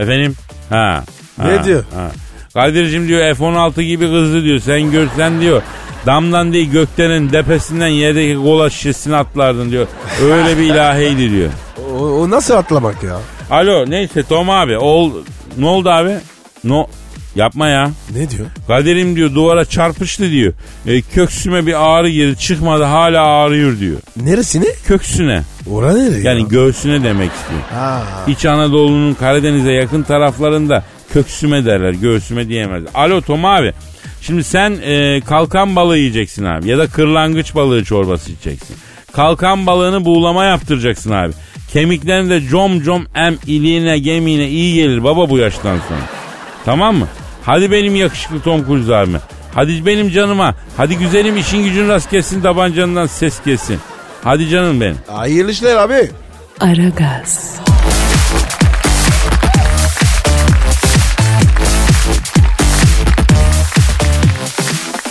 Efendim? 0.02 0.34
Ha. 0.70 1.04
ha 1.36 1.44
Ne 1.44 1.64
diyor? 1.64 1.84
Ha. 1.94 2.10
Kadir'cim 2.54 3.08
diyor 3.08 3.34
F-16 3.34 3.82
gibi 3.82 4.06
kızdı 4.06 4.44
diyor. 4.44 4.60
Sen 4.60 4.90
görsen 4.90 5.40
diyor 5.40 5.62
damdan 6.06 6.52
değil 6.52 6.70
göklerin 6.70 7.32
depesinden 7.32 7.88
yerdeki 7.88 8.36
kola 8.36 8.70
şişesini 8.70 9.16
atlardın 9.16 9.70
diyor. 9.70 9.86
Öyle 10.22 10.58
bir 10.58 10.62
ilahiydi 10.62 11.30
diyor. 11.30 11.50
O, 11.92 12.04
o 12.04 12.30
nasıl 12.30 12.54
atlamak 12.54 13.02
ya? 13.02 13.18
Alo 13.50 13.90
neyse 13.90 14.22
Tom 14.22 14.50
abi. 14.50 14.78
Ol, 14.78 15.12
ne 15.58 15.66
oldu 15.66 15.90
abi? 15.90 16.16
No, 16.64 16.86
yapma 17.36 17.68
ya. 17.68 17.90
Ne 18.14 18.30
diyor? 18.30 18.46
Kaderim 18.66 19.16
diyor 19.16 19.34
duvara 19.34 19.64
çarpıştı 19.64 20.30
diyor. 20.30 20.52
E, 20.86 21.00
köksüme 21.02 21.66
bir 21.66 21.86
ağrı 21.86 22.08
girdi 22.10 22.38
çıkmadı 22.38 22.84
hala 22.84 23.22
ağrıyor 23.22 23.78
diyor. 23.78 23.98
Neresine? 24.16 24.64
Köksüne 24.86 25.42
Ora 25.70 25.92
nereye 25.92 26.20
yani 26.22 26.40
ya? 26.40 26.46
göğsüne 26.46 27.04
demek 27.04 27.30
istiyor. 27.32 27.60
Ha. 27.72 28.02
İç 28.28 28.46
Anadolu'nun 28.46 29.14
Karadeniz'e 29.14 29.72
yakın 29.72 30.02
taraflarında 30.02 30.84
köksüme 31.12 31.64
derler 31.64 31.92
göğsüme 31.92 32.48
diyemez. 32.48 32.82
Alo 32.94 33.20
Tom 33.20 33.44
abi 33.44 33.72
şimdi 34.22 34.44
sen 34.44 34.70
e, 34.84 35.20
kalkan 35.20 35.76
balığı 35.76 35.98
yiyeceksin 35.98 36.44
abi 36.44 36.68
ya 36.68 36.78
da 36.78 36.86
kırlangıç 36.86 37.54
balığı 37.54 37.84
çorbası 37.84 38.32
içeceksin. 38.32 38.76
Kalkan 39.12 39.66
balığını 39.66 40.04
buğulama 40.04 40.44
yaptıracaksın 40.44 41.10
abi. 41.10 41.32
Kemiklerin 41.72 42.30
de 42.30 42.42
com 42.50 42.82
com 42.82 43.06
em 43.14 43.36
iliğine 43.46 43.98
gemiğine 43.98 44.48
iyi 44.48 44.74
gelir 44.74 45.04
baba 45.04 45.30
bu 45.30 45.38
yaştan 45.38 45.78
sonra. 45.88 46.19
Tamam 46.64 46.96
mı? 46.96 47.06
Hadi 47.44 47.72
benim 47.72 47.96
yakışıklı 47.96 48.40
Tom 48.40 48.66
Cruise 48.66 48.94
abime. 48.96 49.18
Hadi 49.54 49.86
benim 49.86 50.10
canıma. 50.10 50.54
Hadi 50.76 50.98
güzelim 50.98 51.36
işin 51.36 51.64
gücün 51.64 51.88
rast 51.88 52.10
kessin 52.10 52.40
tabancandan 52.40 53.06
ses 53.06 53.42
kessin. 53.42 53.78
Hadi 54.24 54.48
canım 54.48 54.80
benim. 54.80 54.96
Hayırlı 55.06 55.50
işler 55.50 55.76
abi. 55.76 56.10
Aragaz, 56.60 57.60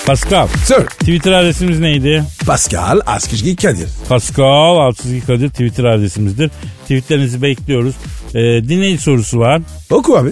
Pascal. 0.10 0.48
Sir. 0.48 0.86
Twitter 0.86 1.32
adresimiz 1.32 1.80
neydi? 1.80 2.24
Pascal 2.46 3.00
Askışgi 3.06 3.56
Kadir. 3.56 3.90
Pascal 4.10 4.78
Altçizgi 4.78 5.26
Kadir 5.26 5.50
Twitter 5.50 5.84
adresimizdir. 5.84 6.52
Tweetlerinizi 6.82 7.42
bekliyoruz. 7.42 7.96
Ee, 8.30 8.40
dinleyici 8.40 9.04
sorusu 9.04 9.40
var. 9.40 9.62
Oku 9.90 10.18
abi. 10.18 10.32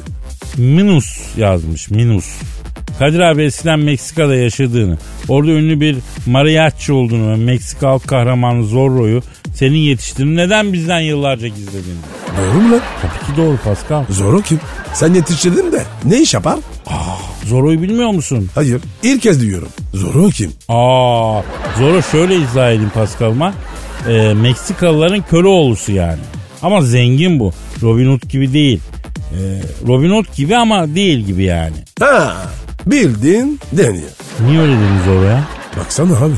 Minus 0.57 1.37
yazmış 1.37 1.89
Minus. 1.89 2.25
Kadir 2.99 3.19
abi 3.19 3.43
eskiden 3.43 3.79
Meksika'da 3.79 4.35
yaşadığını, 4.35 4.97
orada 5.27 5.51
ünlü 5.51 5.81
bir 5.81 5.97
mariachi 6.25 6.93
olduğunu 6.93 7.31
ve 7.31 7.35
Meksika 7.35 7.89
halk 7.89 8.07
kahramanı 8.07 8.63
Zorro'yu 8.63 9.21
senin 9.53 9.77
yetiştirdiğini 9.77 10.35
neden 10.35 10.73
bizden 10.73 10.99
yıllarca 10.99 11.47
gizledin? 11.47 11.97
Doğru 12.37 12.61
mu 12.61 12.71
lan? 12.71 12.81
Tabii 13.01 13.25
ki 13.31 13.37
doğru 13.37 13.57
Pascal. 13.63 14.03
Zoro 14.09 14.41
kim? 14.41 14.59
Sen 14.93 15.13
yetiştirdin 15.13 15.71
de 15.71 15.83
ne 16.05 16.21
iş 16.21 16.33
yapar? 16.33 16.59
Zorro'yu 17.45 17.81
bilmiyor 17.81 18.09
musun? 18.09 18.49
Hayır. 18.55 18.81
İlk 19.03 19.21
kez 19.21 19.41
duyuyorum. 19.41 19.69
Zoro 19.93 20.29
kim? 20.29 20.51
Aa, 20.69 21.41
Zorro 21.79 22.01
şöyle 22.11 22.35
izah 22.35 22.67
edeyim 22.71 22.91
Pascal'ıma. 22.93 23.53
Ee, 24.09 24.33
Meksikalıların 24.33 25.23
köle 25.29 25.47
oğlusu 25.47 25.91
yani. 25.91 26.19
Ama 26.61 26.81
zengin 26.81 27.39
bu. 27.39 27.53
Robin 27.81 28.11
Hood 28.11 28.29
gibi 28.29 28.53
değil. 28.53 28.79
Ee, 29.31 29.61
Robin 29.87 30.09
Hood 30.09 30.25
gibi 30.35 30.55
ama 30.57 30.95
değil 30.95 31.19
gibi 31.19 31.43
yani. 31.43 31.75
Ha. 31.99 32.33
Bildin 32.85 33.59
deniyor. 33.71 34.09
Niye 34.45 34.61
öyle 34.61 34.71
dedin 34.73 35.01
Zorro'ya? 35.05 35.43
Baksana 35.79 36.17
abi. 36.17 36.33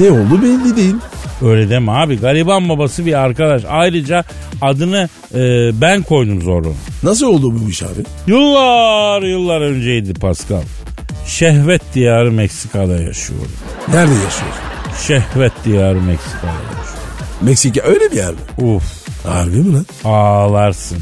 Ne 0.00 0.10
oldu 0.10 0.42
belli 0.42 0.76
değil. 0.76 0.94
Öyle 1.42 1.70
deme 1.70 1.92
abi. 1.92 2.20
Gariban 2.20 2.68
babası 2.68 3.06
bir 3.06 3.12
arkadaş. 3.14 3.62
Ayrıca 3.68 4.24
adını 4.62 5.08
e, 5.34 5.40
ben 5.80 6.02
koydum 6.02 6.42
Zorro. 6.42 6.74
Nasıl 7.02 7.26
oldu 7.26 7.60
bu 7.64 7.70
iş 7.70 7.82
abi? 7.82 8.04
Yıllar 8.26 9.22
yıllar 9.22 9.60
önceydi 9.60 10.14
Pascal. 10.14 10.62
Şehvet 11.26 11.82
diyarı 11.94 12.32
Meksika'da 12.32 12.92
yaşıyorum. 13.00 13.52
Nerede 13.88 14.12
yaşıyorsun? 14.14 14.62
Şehvet 15.06 15.52
diyarı 15.64 16.02
Meksika'da 16.02 16.46
yaşıyorum. 16.46 17.04
Meksika 17.40 17.80
öyle 17.82 18.10
bir 18.12 18.16
yer 18.16 18.30
mi? 18.30 18.68
Uf 18.74 18.84
Harbi 19.26 19.56
mi 19.56 19.72
lan? 19.74 19.86
ağlarsın. 20.04 20.98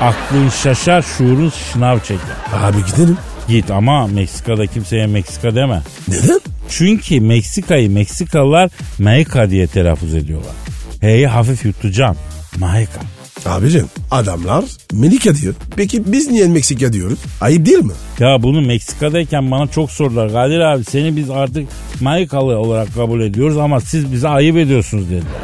Aklın 0.00 0.48
şaşar 0.48 1.02
şuurun 1.02 1.52
şınav 1.72 1.98
çeker. 1.98 2.36
Abi 2.52 2.76
gidelim. 2.86 3.16
Git 3.48 3.70
ama 3.70 4.06
Meksika'da 4.06 4.66
kimseye 4.66 5.06
Meksika 5.06 5.54
deme. 5.54 5.82
Neden? 6.08 6.40
Çünkü 6.68 7.20
Meksika'yı 7.20 7.90
Meksikalılar 7.90 8.70
Meika 8.98 9.50
diye 9.50 9.66
telaffuz 9.66 10.14
ediyorlar. 10.14 10.52
H'yi 11.00 11.26
hafif 11.26 11.64
yutacağım. 11.64 12.16
Meika. 12.60 13.00
Abicim 13.46 13.86
adamlar 14.10 14.64
Melika 14.92 15.34
diyor. 15.34 15.54
Peki 15.76 16.12
biz 16.12 16.30
niye 16.30 16.48
Meksika 16.48 16.92
diyoruz? 16.92 17.18
Ayıp 17.40 17.66
değil 17.66 17.84
mi? 17.84 17.92
Ya 18.18 18.42
bunu 18.42 18.60
Meksika'dayken 18.60 19.50
bana 19.50 19.66
çok 19.66 19.90
sordular. 19.90 20.32
Kadir 20.32 20.60
abi 20.60 20.84
seni 20.84 21.16
biz 21.16 21.30
artık 21.30 21.68
Meikalı 22.00 22.58
olarak 22.58 22.94
kabul 22.94 23.20
ediyoruz 23.20 23.56
ama 23.56 23.80
siz 23.80 24.12
bize 24.12 24.28
ayıp 24.28 24.56
ediyorsunuz 24.56 25.04
dediler. 25.04 25.40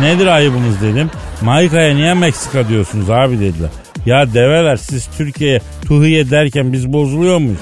Nedir 0.00 0.26
ayıbımız 0.26 0.82
dedim. 0.82 1.10
Meika'ya 1.42 1.94
niye 1.94 2.14
Meksika 2.14 2.68
diyorsunuz 2.68 3.10
abi 3.10 3.40
dediler. 3.40 3.70
Ya 4.06 4.34
develer 4.34 4.76
siz 4.76 5.08
Türkiye'ye 5.18 5.60
Tuhiye 5.86 6.30
derken 6.30 6.72
biz 6.72 6.92
bozuluyor 6.92 7.38
muyuz? 7.38 7.58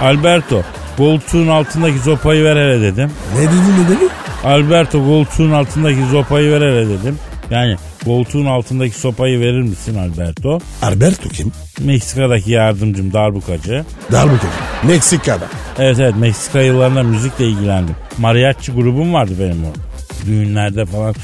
Alberto 0.00 0.62
koltuğun 0.96 1.48
altındaki 1.48 1.98
sopayı 1.98 2.44
ver 2.44 2.56
hele 2.56 2.80
dedim. 2.82 3.10
Ne 3.34 3.40
dedin 3.42 3.84
ne 3.84 3.96
dedin? 3.96 4.10
Alberto 4.44 5.04
koltuğun 5.04 5.50
altındaki 5.50 6.00
sopayı 6.10 6.52
ver 6.52 6.60
hele 6.60 6.88
dedim. 6.88 7.18
Yani 7.50 7.76
koltuğun 8.04 8.46
altındaki 8.46 8.94
sopayı 9.00 9.40
verir 9.40 9.62
misin 9.62 9.98
Alberto? 9.98 10.60
Alberto 10.82 11.28
kim? 11.28 11.52
Meksika'daki 11.80 12.50
yardımcım 12.50 13.12
darbukacı. 13.12 13.84
Darbukacı. 14.12 14.46
Meksika'da. 14.82 15.44
Evet 15.78 15.98
evet 16.00 16.16
Meksika 16.16 16.60
yıllarında 16.60 17.02
müzikle 17.02 17.48
ilgilendim. 17.48 17.96
Mariachi 18.18 18.72
grubum 18.72 19.14
vardı 19.14 19.32
benim 19.40 19.64
orada. 19.64 19.78
Düğünlerde 20.26 20.86
falan 20.86 21.14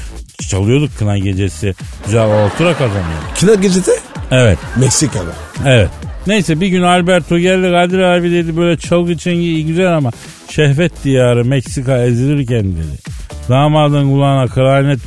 çalıyorduk 0.49 0.97
kına 0.99 1.17
gecesi. 1.17 1.75
Güzel 2.05 2.21
altura 2.21 2.73
kazanıyorduk. 2.73 3.35
Kina 3.35 3.53
gecede? 3.55 3.91
Evet 4.31 4.57
Meksika'da. 4.79 5.31
evet. 5.65 5.89
Neyse 6.27 6.61
bir 6.61 6.67
gün 6.67 6.81
Alberto 6.81 7.37
geldi 7.37 7.71
Kadir 7.71 7.99
abi 7.99 8.31
dedi 8.31 8.57
böyle 8.57 8.77
çalgı 8.77 9.17
çengi 9.17 9.65
güzel 9.65 9.97
ama 9.97 10.11
şehvet 10.49 11.03
diyarı 11.03 11.45
Meksika 11.45 11.97
ezilirken 11.97 12.63
dedi. 12.63 12.97
Damadın 13.49 14.11
kulağına 14.11 14.47
klarnet 14.47 14.99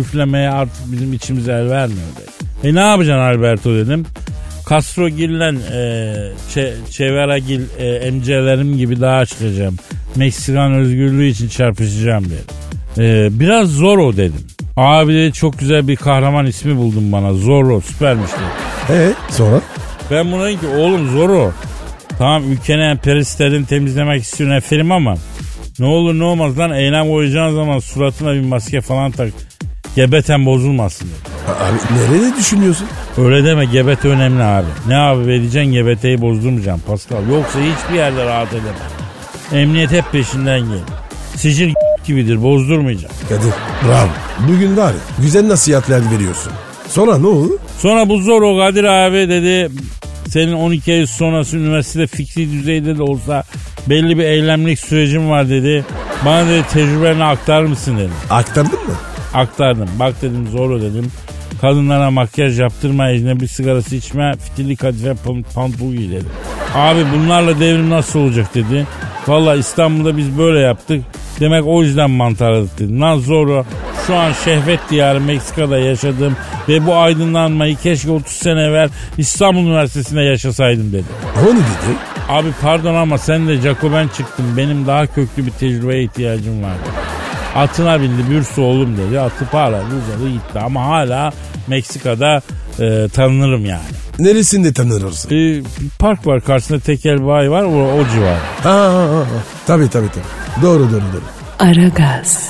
üflemeye 0.00 0.50
artık 0.50 0.92
bizim 0.92 1.12
içimiz 1.12 1.48
el 1.48 1.70
vermiyor 1.70 2.06
dedi. 2.16 2.68
E 2.68 2.74
ne 2.74 2.80
yapacaksın 2.80 3.22
Alberto 3.22 3.74
dedim. 3.74 4.06
Castro 4.70 5.08
Gil'le 5.08 5.54
e, 5.72 6.32
Che, 6.54 6.74
Chevera 6.90 7.38
Gil 7.38 7.60
e, 7.78 7.86
emcelerim 7.86 8.76
gibi 8.76 9.00
daha 9.00 9.26
çıkacağım. 9.26 9.76
Meksikan 10.16 10.74
özgürlüğü 10.74 11.26
için 11.26 11.48
çarpışacağım 11.48 12.24
dedi. 12.24 12.42
E, 12.98 13.28
biraz 13.40 13.68
Zorro 13.68 14.16
dedim. 14.16 14.46
Abi 14.76 15.14
dedi 15.14 15.32
çok 15.32 15.58
güzel 15.58 15.88
bir 15.88 15.96
kahraman 15.96 16.46
ismi 16.46 16.76
buldum 16.76 17.12
bana. 17.12 17.32
Zorro 17.32 17.80
süpermiş 17.80 18.30
dedi. 18.30 18.98
Ee 18.98 19.12
sonra? 19.30 19.60
Ben 20.10 20.32
buna 20.32 20.44
dedim 20.44 20.60
ki 20.60 20.66
oğlum 20.66 21.10
Zorro. 21.12 21.52
Tamam 22.18 22.52
ülkeni 22.52 22.82
emperyalistlerden 22.82 23.64
temizlemek 23.64 24.22
istiyorsun 24.22 24.56
efendim 24.56 24.92
ama 24.92 25.14
ne 25.78 25.86
olur 25.86 26.14
ne 26.18 26.24
olmaz 26.24 26.58
lan 26.58 26.72
eylem 26.72 27.08
koyacağın 27.08 27.54
zaman 27.54 27.78
suratına 27.78 28.34
bir 28.34 28.40
maske 28.40 28.80
falan 28.80 29.10
tak. 29.10 29.28
Gebeten 29.96 30.46
bozulmasın 30.46 31.08
dedi. 31.08 31.52
Abi 31.52 31.98
nerede 31.98 32.36
düşünüyorsun? 32.36 32.86
Öyle 33.18 33.44
deme 33.44 33.64
gebete 33.64 34.08
önemli 34.08 34.42
abi. 34.42 34.66
Ne 34.88 34.96
abi 34.96 35.26
vereceksin 35.26 35.72
gebeteyi 35.72 36.20
bozdurmayacaksın 36.20 36.82
Pascal. 36.86 37.28
Yoksa 37.30 37.58
hiçbir 37.58 37.96
yerde 37.96 38.26
rahat 38.26 38.48
edemem. 38.52 39.62
Emniyet 39.62 39.92
hep 39.92 40.12
peşinden 40.12 40.60
gel. 40.60 40.78
Sicil 41.36 41.74
gibidir 42.08 42.42
bozdurmayacaksın. 42.42 43.28
Kadir 43.28 43.52
bravo. 43.88 44.08
Bugün 44.48 44.76
var 44.76 44.90
ya 44.92 44.98
güzel 45.22 45.48
nasihatler 45.48 46.00
veriyorsun. 46.14 46.52
Sonra 46.88 47.18
ne 47.18 47.26
oldu? 47.26 47.58
Sonra 47.78 48.08
bu 48.08 48.18
Zorro 48.18 48.58
Kadir 48.58 48.84
abi 48.84 49.28
dedi 49.28 49.68
senin 50.28 50.52
12 50.52 50.92
ay 50.92 51.06
sonrası 51.06 51.56
üniversitede 51.56 52.06
fikri 52.06 52.52
düzeyde 52.52 52.98
de 52.98 53.02
olsa 53.02 53.42
belli 53.86 54.18
bir 54.18 54.24
eylemlik 54.24 54.78
sürecin 54.78 55.30
var 55.30 55.48
dedi. 55.48 55.84
Bana 56.24 56.46
dedi 56.48 56.62
tecrübeni 56.72 57.24
aktarır 57.24 57.66
mısın 57.66 57.98
dedi. 57.98 58.10
Aktardın 58.30 58.72
mı? 58.86 58.94
Aktardım. 59.34 59.88
Bak 59.98 60.22
dedim 60.22 60.48
Zorro 60.52 60.80
dedim. 60.80 61.12
Kadınlara 61.60 62.10
makyaj 62.10 62.60
yaptırma, 62.60 63.10
ecnebi 63.10 63.48
sigarası 63.48 63.96
içme, 63.96 64.32
fitili 64.44 64.76
kadife 64.76 65.10
pan- 65.10 65.44
pantol 65.54 65.92
giy 65.92 66.10
dedi. 66.12 66.24
Abi 66.74 67.00
bunlarla 67.14 67.60
devrim 67.60 67.90
nasıl 67.90 68.18
olacak 68.18 68.54
dedi. 68.54 68.86
Valla 69.28 69.56
İstanbul'da 69.56 70.16
biz 70.16 70.38
böyle 70.38 70.60
yaptık. 70.60 71.02
Demek 71.40 71.66
o 71.66 71.82
yüzden 71.82 72.10
mantarladık 72.10 72.78
dedi. 72.78 73.00
Lan 73.00 73.18
Zorro 73.18 73.64
şu 74.06 74.14
an 74.16 74.32
şehvet 74.44 74.80
diyarı 74.90 75.20
Meksika'da 75.20 75.78
yaşadım 75.78 76.36
ve 76.68 76.86
bu 76.86 76.94
aydınlanmayı 76.96 77.76
keşke 77.76 78.10
30 78.10 78.32
sene 78.32 78.60
evvel 78.60 78.88
İstanbul 79.18 79.60
Üniversitesi'nde 79.60 80.20
yaşasaydım 80.22 80.92
dedi. 80.92 81.04
O 81.36 81.44
ne 81.54 81.58
dedi? 81.58 81.96
Abi 82.28 82.48
pardon 82.62 82.94
ama 82.94 83.18
sen 83.18 83.48
de 83.48 83.56
Jacoben 83.56 84.08
çıktın. 84.08 84.56
Benim 84.56 84.86
daha 84.86 85.06
köklü 85.06 85.46
bir 85.46 85.50
tecrübeye 85.50 86.04
ihtiyacım 86.04 86.62
var. 86.62 86.72
Atına 87.56 88.00
bindi 88.02 88.30
Bürsu 88.30 88.62
oğlum 88.62 88.96
dedi. 88.96 89.20
Atı 89.20 89.46
para 89.52 89.76
uzadı 89.76 90.28
gitti 90.30 90.58
ama 90.58 90.86
hala 90.86 91.32
Meksika'da 91.66 92.42
e, 92.80 93.08
tanınırım 93.08 93.64
yani. 93.66 93.82
Neresinde 94.18 94.72
tanırırsın? 94.72 95.28
E, 95.28 95.32
bir 95.32 95.64
park 95.98 96.26
var 96.26 96.40
karşısında 96.40 96.78
tekel 96.80 97.26
bayi 97.26 97.50
var 97.50 97.62
o, 97.62 97.92
o 97.92 98.04
civar. 98.14 98.36
Ha, 98.62 98.70
ha, 98.70 99.02
ha. 99.02 99.24
Tabii 99.66 99.90
tabii 99.90 100.08
tabii. 100.08 100.47
Doğru 100.62 100.82
doğru 100.82 100.90
doğru. 101.12 101.22
Aragaz, 101.58 102.48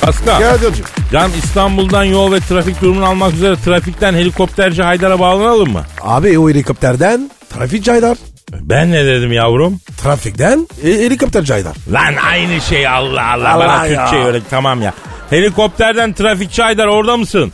Pascal. 0.00 0.52
Hocam. 0.54 0.72
Can 1.12 1.30
İstanbul'dan 1.32 2.04
yol 2.04 2.32
ve 2.32 2.40
trafik 2.40 2.80
durumunu 2.82 3.06
almak 3.06 3.34
üzere 3.34 3.56
trafikten 3.64 4.14
helikopterci 4.14 4.82
Haydar'a 4.82 5.18
bağlanalım 5.20 5.72
mı? 5.72 5.82
Abi 6.00 6.38
o 6.38 6.50
helikopterden 6.50 7.30
trafik 7.54 7.84
caydar. 7.84 8.16
Ben 8.52 8.92
ne 8.92 9.04
dedim 9.04 9.32
yavrum? 9.32 9.80
Trafikten 10.02 10.68
e, 10.84 10.88
helikopter 10.88 11.42
caydar. 11.42 11.76
Lan 11.92 12.14
aynı 12.30 12.60
şey 12.60 12.88
Allah 12.88 13.32
Allah. 13.32 13.52
Allah 13.52 13.66
Bana 13.68 13.86
ya. 13.86 14.06
Türkçe 14.06 14.26
öyle 14.26 14.40
tamam 14.50 14.82
ya. 14.82 14.92
Helikopterden 15.30 16.12
trafikçi 16.12 16.62
Haydar 16.62 16.86
orada 16.86 17.16
mısın? 17.16 17.52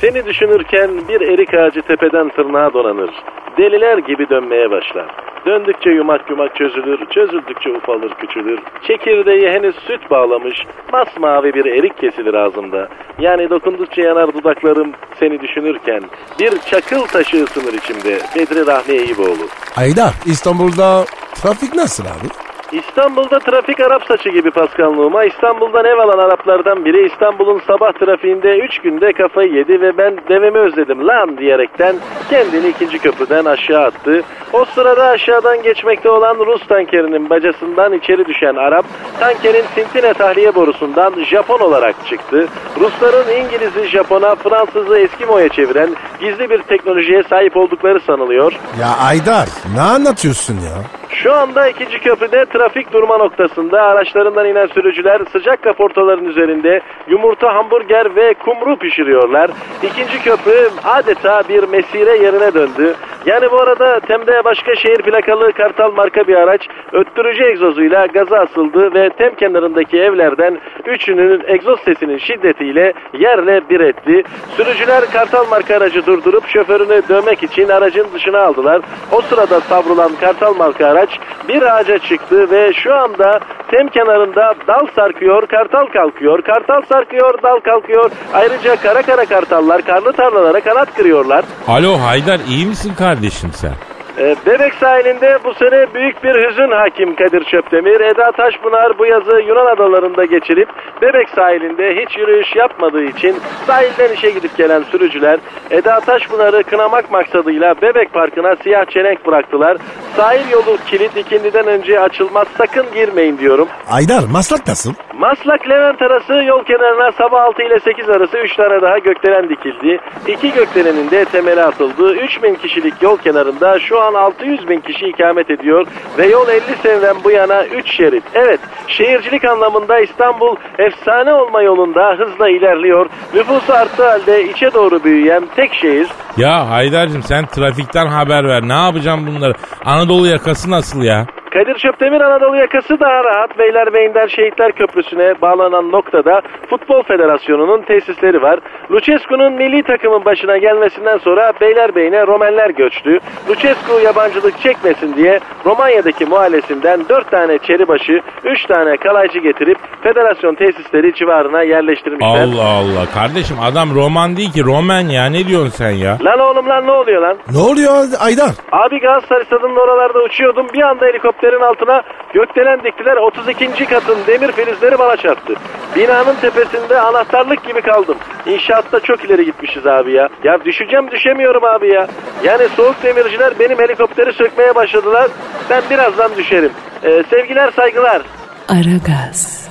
Seni 0.00 0.26
düşünürken 0.26 0.90
bir 1.08 1.20
erik 1.20 1.54
ağacı 1.54 1.82
tepeden 1.82 2.28
tırnağa 2.28 2.72
donanır. 2.72 3.10
Deliler 3.58 3.98
gibi 3.98 4.28
dönmeye 4.28 4.70
başlar. 4.70 5.06
Döndükçe 5.46 5.90
yumak 5.90 6.30
yumak 6.30 6.56
çözülür, 6.56 6.98
çözüldükçe 7.10 7.70
ufalır 7.70 8.10
küçülür. 8.14 8.58
Çekirdeği 8.86 9.50
henüz 9.50 9.74
süt 9.74 10.10
bağlamış, 10.10 10.62
masmavi 10.92 11.54
bir 11.54 11.64
erik 11.66 11.98
kesilir 11.98 12.34
ağzımda. 12.34 12.88
Yani 13.18 13.50
dokundukça 13.50 14.02
yanar 14.02 14.34
dudaklarım 14.34 14.92
seni 15.20 15.40
düşünürken. 15.40 16.02
Bir 16.40 16.58
çakıl 16.70 17.06
taşı 17.06 17.44
ısınır 17.44 17.72
içimde. 17.72 18.18
Bedri 18.36 18.66
Rahmi 18.66 18.94
Eyüboğlu. 18.94 19.46
Aydar 19.76 20.12
İstanbul'da 20.26 21.04
trafik 21.34 21.74
nasıl 21.74 22.04
abi? 22.04 22.43
İstanbul'da 22.74 23.38
trafik 23.38 23.80
Arap 23.80 24.02
saçı 24.08 24.28
gibi 24.28 24.50
Pascal 24.50 24.92
Numa. 24.92 25.24
İstanbul'dan 25.24 25.84
ev 25.84 25.98
alan 25.98 26.18
Araplardan 26.18 26.84
biri 26.84 27.06
İstanbul'un 27.06 27.60
sabah 27.66 27.92
trafiğinde 27.92 28.58
3 28.58 28.78
günde 28.78 29.12
kafayı 29.12 29.52
yedi 29.52 29.80
ve 29.80 29.98
ben 29.98 30.16
devemi 30.28 30.58
özledim 30.58 31.06
lan 31.06 31.38
diyerekten 31.38 31.96
kendini 32.30 32.68
ikinci 32.68 32.98
köprüden 32.98 33.44
aşağı 33.44 33.82
attı. 33.84 34.22
O 34.52 34.64
sırada 34.64 35.04
aşağıdan 35.04 35.62
geçmekte 35.62 36.10
olan 36.10 36.34
Rus 36.34 36.66
tankerinin 36.66 37.30
bacasından 37.30 37.92
içeri 37.92 38.26
düşen 38.26 38.54
Arap 38.54 38.84
tankerin 39.20 39.64
Sintine 39.74 40.14
tahliye 40.14 40.54
borusundan 40.54 41.24
Japon 41.24 41.58
olarak 41.60 42.06
çıktı. 42.06 42.46
Rusların 42.80 43.44
İngiliz'i 43.44 43.86
Japon'a, 43.88 44.34
Fransız'ı 44.34 44.98
Eskimo'ya 44.98 45.48
çeviren 45.48 45.90
gizli 46.20 46.50
bir 46.50 46.58
teknolojiye 46.62 47.22
sahip 47.22 47.56
oldukları 47.56 48.00
sanılıyor. 48.00 48.52
Ya 48.80 48.88
Aydar 49.06 49.48
ne 49.74 49.80
anlatıyorsun 49.80 50.54
ya? 50.54 51.04
Şu 51.08 51.34
anda 51.34 51.68
ikinci 51.68 51.98
köprüde 51.98 52.44
trafik 52.44 52.63
durma 52.92 53.18
noktasında 53.18 53.82
araçlarından 53.82 54.46
inen 54.46 54.66
sürücüler 54.66 55.20
sıcak 55.32 55.62
kaportaların 55.62 56.24
üzerinde 56.24 56.80
yumurta, 57.08 57.54
hamburger 57.54 58.16
ve 58.16 58.34
kumru 58.34 58.76
pişiriyorlar. 58.76 59.50
İkinci 59.82 60.22
köprü 60.22 60.70
adeta 60.84 61.42
bir 61.48 61.68
mesire 61.68 62.16
yerine 62.16 62.54
döndü. 62.54 62.94
Yani 63.26 63.50
bu 63.50 63.60
arada 63.60 64.00
Tem'de 64.00 64.44
başka 64.44 64.74
şehir 64.74 65.02
plakalı 65.02 65.52
Kartal 65.52 65.92
marka 65.92 66.26
bir 66.28 66.34
araç 66.34 66.68
öttürücü 66.92 67.44
egzozuyla 67.44 68.06
gaza 68.06 68.38
asıldı 68.38 68.94
ve 68.94 69.10
Tem 69.10 69.34
kenarındaki 69.34 69.98
evlerden 69.98 70.58
üçünün 70.86 71.42
egzoz 71.46 71.80
sesinin 71.80 72.18
şiddetiyle 72.18 72.92
yerle 73.18 73.68
bir 73.70 73.80
etti. 73.80 74.22
Sürücüler 74.56 75.04
Kartal 75.12 75.46
marka 75.48 75.76
aracı 75.76 76.06
durdurup 76.06 76.46
şoförünü 76.46 77.02
dövmek 77.08 77.42
için 77.42 77.68
aracın 77.68 78.06
dışına 78.14 78.40
aldılar. 78.40 78.80
O 79.12 79.20
sırada 79.20 79.60
savrulan 79.60 80.10
Kartal 80.20 80.54
marka 80.54 80.86
araç 80.86 81.10
bir 81.48 81.62
ağaca 81.62 81.98
çıktı 81.98 82.50
ve 82.50 82.53
şu 82.72 82.94
anda 82.94 83.40
Tem 83.70 83.88
kenarında 83.88 84.54
dal 84.68 84.86
sarkıyor, 84.96 85.46
kartal 85.46 85.86
kalkıyor, 85.86 86.42
kartal 86.42 86.82
sarkıyor, 86.88 87.42
dal 87.42 87.60
kalkıyor. 87.60 88.10
Ayrıca 88.34 88.76
kara 88.76 89.02
kara 89.02 89.26
kartallar 89.26 89.82
karlı 89.82 90.12
tarlalara 90.12 90.60
kanat 90.60 90.94
kırıyorlar. 90.94 91.44
Alo 91.68 92.00
Haydar 92.00 92.40
iyi 92.48 92.66
misin 92.66 92.94
kardeşim 92.98 93.50
sen? 93.52 93.72
Ee, 94.18 94.36
Bebek 94.46 94.74
sahilinde 94.74 95.38
bu 95.44 95.54
sene 95.54 95.94
büyük 95.94 96.24
bir 96.24 96.48
hüzün 96.48 96.70
hakim 96.70 97.14
Kadir 97.16 97.44
Çöptemir. 97.44 98.00
Eda 98.00 98.32
Taşpınar 98.32 98.98
bu 98.98 99.06
yazı 99.06 99.40
Yunan 99.48 99.66
adalarında 99.66 100.24
geçirip 100.24 100.68
Bebek 101.02 101.28
sahilinde 101.28 102.02
hiç 102.02 102.18
yürüyüş 102.18 102.56
yapmadığı 102.56 103.04
için 103.04 103.36
sahilden 103.66 104.14
işe 104.14 104.30
gidip 104.30 104.56
gelen 104.56 104.82
sürücüler 104.82 105.38
Eda 105.70 106.00
Taşpınar'ı 106.00 106.62
kınamak 106.62 107.10
maksadıyla 107.10 107.74
Bebek 107.82 108.12
Parkı'na 108.12 108.56
siyah 108.56 108.84
çelenk 108.84 109.26
bıraktılar. 109.26 109.76
Sahil 110.16 110.50
yolu 110.50 110.78
kilit 110.86 111.16
ikindiden 111.16 111.66
önce 111.66 112.00
açılmaz 112.00 112.46
sakın 112.58 112.86
girmeyin 112.94 113.38
diyorum. 113.38 113.68
Aydar 113.90 114.24
maslak 114.32 114.66
nasıl? 114.66 114.94
Maslak 115.18 115.68
Levent 115.68 116.02
arası 116.02 116.32
yol 116.32 116.64
kenarına 116.64 117.12
sabah 117.12 117.42
6 117.42 117.62
ile 117.62 117.78
8 117.80 118.08
arası 118.08 118.38
3 118.38 118.56
tane 118.56 118.82
daha 118.82 118.98
gökdelen 118.98 119.48
dikildi. 119.48 119.98
İki 120.26 120.52
gökdelenin 120.52 121.10
de 121.10 121.24
temeli 121.24 121.62
atıldı. 121.62 122.14
3000 122.14 122.54
kişilik 122.54 123.02
yol 123.02 123.16
kenarında 123.16 123.78
şu 123.78 124.00
an 124.04 124.14
600 124.14 124.68
bin 124.68 124.80
kişi 124.80 125.06
ikamet 125.06 125.50
ediyor 125.50 125.86
ve 126.18 126.26
yol 126.26 126.48
50 126.48 126.60
seneden 126.82 127.16
bu 127.24 127.30
yana 127.30 127.64
3 127.64 127.96
şerit. 127.96 128.24
Evet 128.34 128.60
şehircilik 128.88 129.44
anlamında 129.44 130.00
İstanbul 130.00 130.56
efsane 130.78 131.32
olma 131.34 131.62
yolunda 131.62 132.16
hızla 132.18 132.48
ilerliyor. 132.48 133.06
Nüfusu 133.34 133.72
arttığı 133.72 134.08
halde 134.08 134.44
içe 134.44 134.74
doğru 134.74 135.04
büyüyen 135.04 135.48
tek 135.56 135.74
şehir. 135.74 136.08
Ya 136.36 136.70
Haydar'cığım 136.70 137.22
sen 137.22 137.46
trafikten 137.46 138.06
haber 138.06 138.44
ver. 138.44 138.62
Ne 138.62 138.72
yapacağım 138.72 139.26
bunları? 139.26 139.54
Anadolu 139.84 140.26
yakası 140.26 140.70
nasıl 140.70 141.02
ya? 141.02 141.26
Kadir 141.54 141.74
Çöptemir 141.74 142.20
Anadolu 142.20 142.56
yakası 142.56 143.00
daha 143.00 143.24
rahat. 143.24 143.58
Beylerbeyi'nden 143.58 144.26
Şehitler 144.26 144.72
Köprüsü'ne 144.72 145.40
bağlanan 145.42 145.92
noktada 145.92 146.40
Futbol 146.70 147.02
Federasyonu'nun 147.02 147.82
tesisleri 147.82 148.42
var. 148.42 148.60
Lucescu'nun 148.90 149.52
milli 149.52 149.82
takımın 149.82 150.24
başına 150.24 150.58
gelmesinden 150.58 151.18
sonra 151.18 151.52
Beylerbeyi'ne 151.60 152.26
Romenler 152.26 152.70
göçtü. 152.70 153.18
Lucescu 153.48 154.00
yabancılık 154.04 154.60
çekmesin 154.60 155.16
diye 155.16 155.40
Romanya'daki 155.66 156.24
muhallesinden 156.24 157.08
4 157.08 157.30
tane 157.30 157.58
çeribaşı, 157.58 158.20
3 158.44 158.64
tane 158.66 158.96
kalaycı 158.96 159.38
getirip 159.38 159.78
federasyon 160.02 160.54
tesisleri 160.54 161.14
civarına 161.14 161.62
yerleştirmişler. 161.62 162.28
Allah 162.44 162.68
Allah. 162.68 163.06
Kardeşim 163.14 163.56
adam 163.62 163.94
roman 163.94 164.36
değil 164.36 164.52
ki 164.52 164.64
roman 164.64 165.00
ya. 165.08 165.26
Ne 165.26 165.46
diyorsun 165.46 165.68
sen 165.70 165.90
ya? 165.90 166.18
Lan 166.24 166.38
oğlum 166.38 166.68
lan 166.68 166.86
ne 166.86 166.92
oluyor 166.92 167.22
lan? 167.22 167.36
Ne 167.52 167.58
oluyor 167.58 167.94
Aydar? 168.20 168.50
Abi 168.72 169.00
Galatasaray 169.00 169.44
stadının 169.44 169.76
oralarda 169.76 170.18
uçuyordum. 170.22 170.66
Bir 170.74 170.82
anda 170.82 171.08
helikopterin 171.44 171.60
altına 171.60 172.02
gökdelen 172.34 172.84
diktiler. 172.84 173.16
32. 173.16 173.86
katın 173.86 174.18
demir 174.26 174.52
filizleri 174.52 174.98
bana 174.98 175.16
çarptı. 175.16 175.54
Binanın 175.96 176.34
tepesinde 176.40 177.00
anahtarlık 177.00 177.64
gibi 177.66 177.82
kaldım. 177.82 178.18
İnşaatta 178.46 179.00
çok 179.00 179.24
ileri 179.24 179.44
gitmişiz 179.44 179.86
abi 179.86 180.12
ya. 180.12 180.28
Ya 180.44 180.64
düşeceğim 180.64 181.10
düşemiyorum 181.10 181.64
abi 181.64 181.94
ya. 181.94 182.06
Yani 182.44 182.68
soğuk 182.76 183.02
demirciler 183.02 183.58
benim 183.58 183.78
helikopteri 183.78 184.32
sökmeye 184.32 184.74
başladılar. 184.74 185.30
Ben 185.70 185.82
birazdan 185.90 186.36
düşerim. 186.36 186.72
Ee, 187.04 187.22
sevgiler 187.30 187.70
saygılar. 187.70 188.22
Aragaz, 188.68 189.68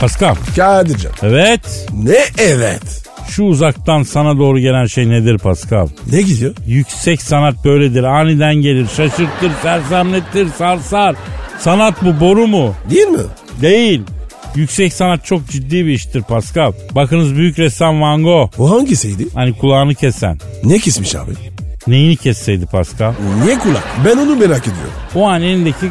Pascal. 0.00 0.34
Kadircan. 0.56 1.12
Evet. 1.22 1.86
Ne 2.04 2.18
evet? 2.38 3.05
Şu 3.28 3.44
uzaktan 3.44 4.02
sana 4.02 4.38
doğru 4.38 4.58
gelen 4.58 4.86
şey 4.86 5.08
nedir 5.08 5.38
Pascal? 5.38 5.88
Ne 6.12 6.22
gidiyor? 6.22 6.54
Yüksek 6.66 7.22
sanat 7.22 7.64
böyledir. 7.64 8.02
Aniden 8.04 8.54
gelir. 8.54 8.86
Şaşırtır, 8.96 9.50
sersemlettir, 9.62 10.48
sarsar. 10.58 11.16
Sanat 11.58 12.04
bu 12.04 12.20
boru 12.20 12.46
mu? 12.46 12.74
Değil 12.90 13.06
mi? 13.06 13.22
Değil. 13.62 14.02
Yüksek 14.54 14.92
sanat 14.92 15.24
çok 15.24 15.48
ciddi 15.48 15.86
bir 15.86 15.92
iştir 15.92 16.22
Pascal. 16.22 16.72
Bakınız 16.94 17.34
büyük 17.36 17.58
ressam 17.58 18.00
Van 18.00 18.22
Gogh. 18.22 18.50
O 18.58 18.70
hangisiydi? 18.70 19.26
Hani 19.34 19.58
kulağını 19.58 19.94
kesen. 19.94 20.38
Ne 20.64 20.78
kesmiş 20.78 21.14
abi? 21.14 21.30
Neyini 21.86 22.16
kesseydi 22.16 22.66
Pascal? 22.66 23.12
Niye 23.44 23.58
kulak? 23.58 23.84
Ben 24.04 24.16
onu 24.16 24.36
merak 24.36 24.62
ediyorum. 24.62 24.92
O 25.14 25.28
an 25.28 25.42
elindeki 25.42 25.90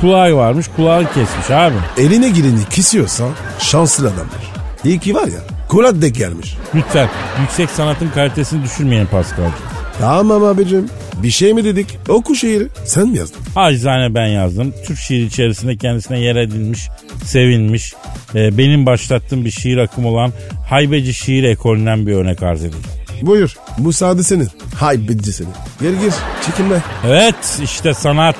kulağı 0.00 0.36
varmış 0.36 0.66
kulağı 0.76 1.04
kesmiş 1.04 1.50
abi. 1.50 1.74
Eline 1.98 2.28
gireni 2.28 2.64
kesiyorsa 2.70 3.24
şanslı 3.58 4.06
adamdır. 4.06 4.52
İyi 4.84 4.98
ki 4.98 5.14
var 5.14 5.26
ya 5.26 5.53
kulak 5.74 6.02
denk 6.02 6.14
gelmiş. 6.14 6.54
Lütfen 6.74 7.08
yüksek 7.40 7.70
sanatın 7.70 8.08
kalitesini 8.08 8.64
düşürmeyin 8.64 9.06
Pascal. 9.06 9.50
Tamam 9.98 10.44
abicim. 10.44 10.88
Bir 11.22 11.30
şey 11.30 11.54
mi 11.54 11.64
dedik? 11.64 11.98
Oku 12.08 12.34
şiiri. 12.34 12.68
Sen 12.84 13.08
mi 13.08 13.18
yazdın? 13.18 13.40
Acizane 13.56 14.14
ben 14.14 14.26
yazdım. 14.26 14.74
Türk 14.86 14.98
şiiri 14.98 15.24
içerisinde 15.24 15.76
kendisine 15.76 16.20
yer 16.20 16.36
edilmiş, 16.36 16.88
sevilmiş. 17.24 17.94
e, 18.34 18.58
benim 18.58 18.86
başlattığım 18.86 19.44
bir 19.44 19.50
şiir 19.50 19.78
akımı 19.78 20.08
olan 20.08 20.32
Haybeci 20.68 21.14
şiir 21.14 21.44
ekolünden 21.44 22.06
bir 22.06 22.12
örnek 22.12 22.42
arz 22.42 22.64
edeceğim. 22.64 22.86
Buyur. 23.22 23.54
Müsaade 23.78 24.22
senin. 24.22 24.48
Hay 24.78 25.08
bitti 25.08 25.32
seni. 25.32 25.48
Gel 25.80 26.00
gir. 26.00 26.14
Çekinme. 26.46 26.76
Evet 27.06 27.60
işte 27.64 27.94
sanat 27.94 28.36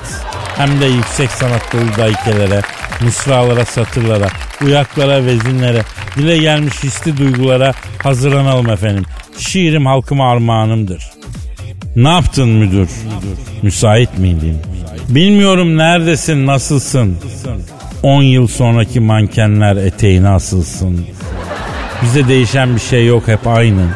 hem 0.57 0.81
de 0.81 0.85
yüksek 0.85 1.31
sanat 1.31 1.73
dolu 1.73 1.97
daikelere, 1.97 2.61
mısralara, 3.01 3.65
satırlara, 3.65 4.27
uyaklara, 4.65 5.25
vezinlere, 5.25 5.81
dile 6.17 6.37
gelmiş 6.37 6.83
hisli 6.83 7.17
duygulara 7.17 7.73
hazırlanalım 8.03 8.69
efendim. 8.69 9.03
Şiirim 9.37 9.85
halkıma 9.85 10.31
armağanımdır. 10.31 11.03
Ne 11.95 12.09
yaptın 12.09 12.49
müdür? 12.49 12.89
Müsait 13.61 14.17
miydin? 14.17 14.57
Bilmiyorum 15.09 15.77
neredesin, 15.77 16.47
nasılsın? 16.47 17.17
10 18.03 18.21
yıl 18.21 18.47
sonraki 18.47 18.99
mankenler 18.99 19.75
eteğine 19.75 20.29
asılsın. 20.29 21.05
Bize 22.03 22.27
değişen 22.27 22.75
bir 22.75 22.81
şey 22.81 23.05
yok 23.05 23.27
hep 23.27 23.47
aynı. 23.47 23.87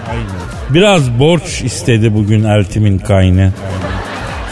Biraz 0.69 1.19
borç 1.19 1.62
istedi 1.62 2.13
bugün 2.13 2.43
eltimin 2.43 2.97
kaynı. 2.97 3.53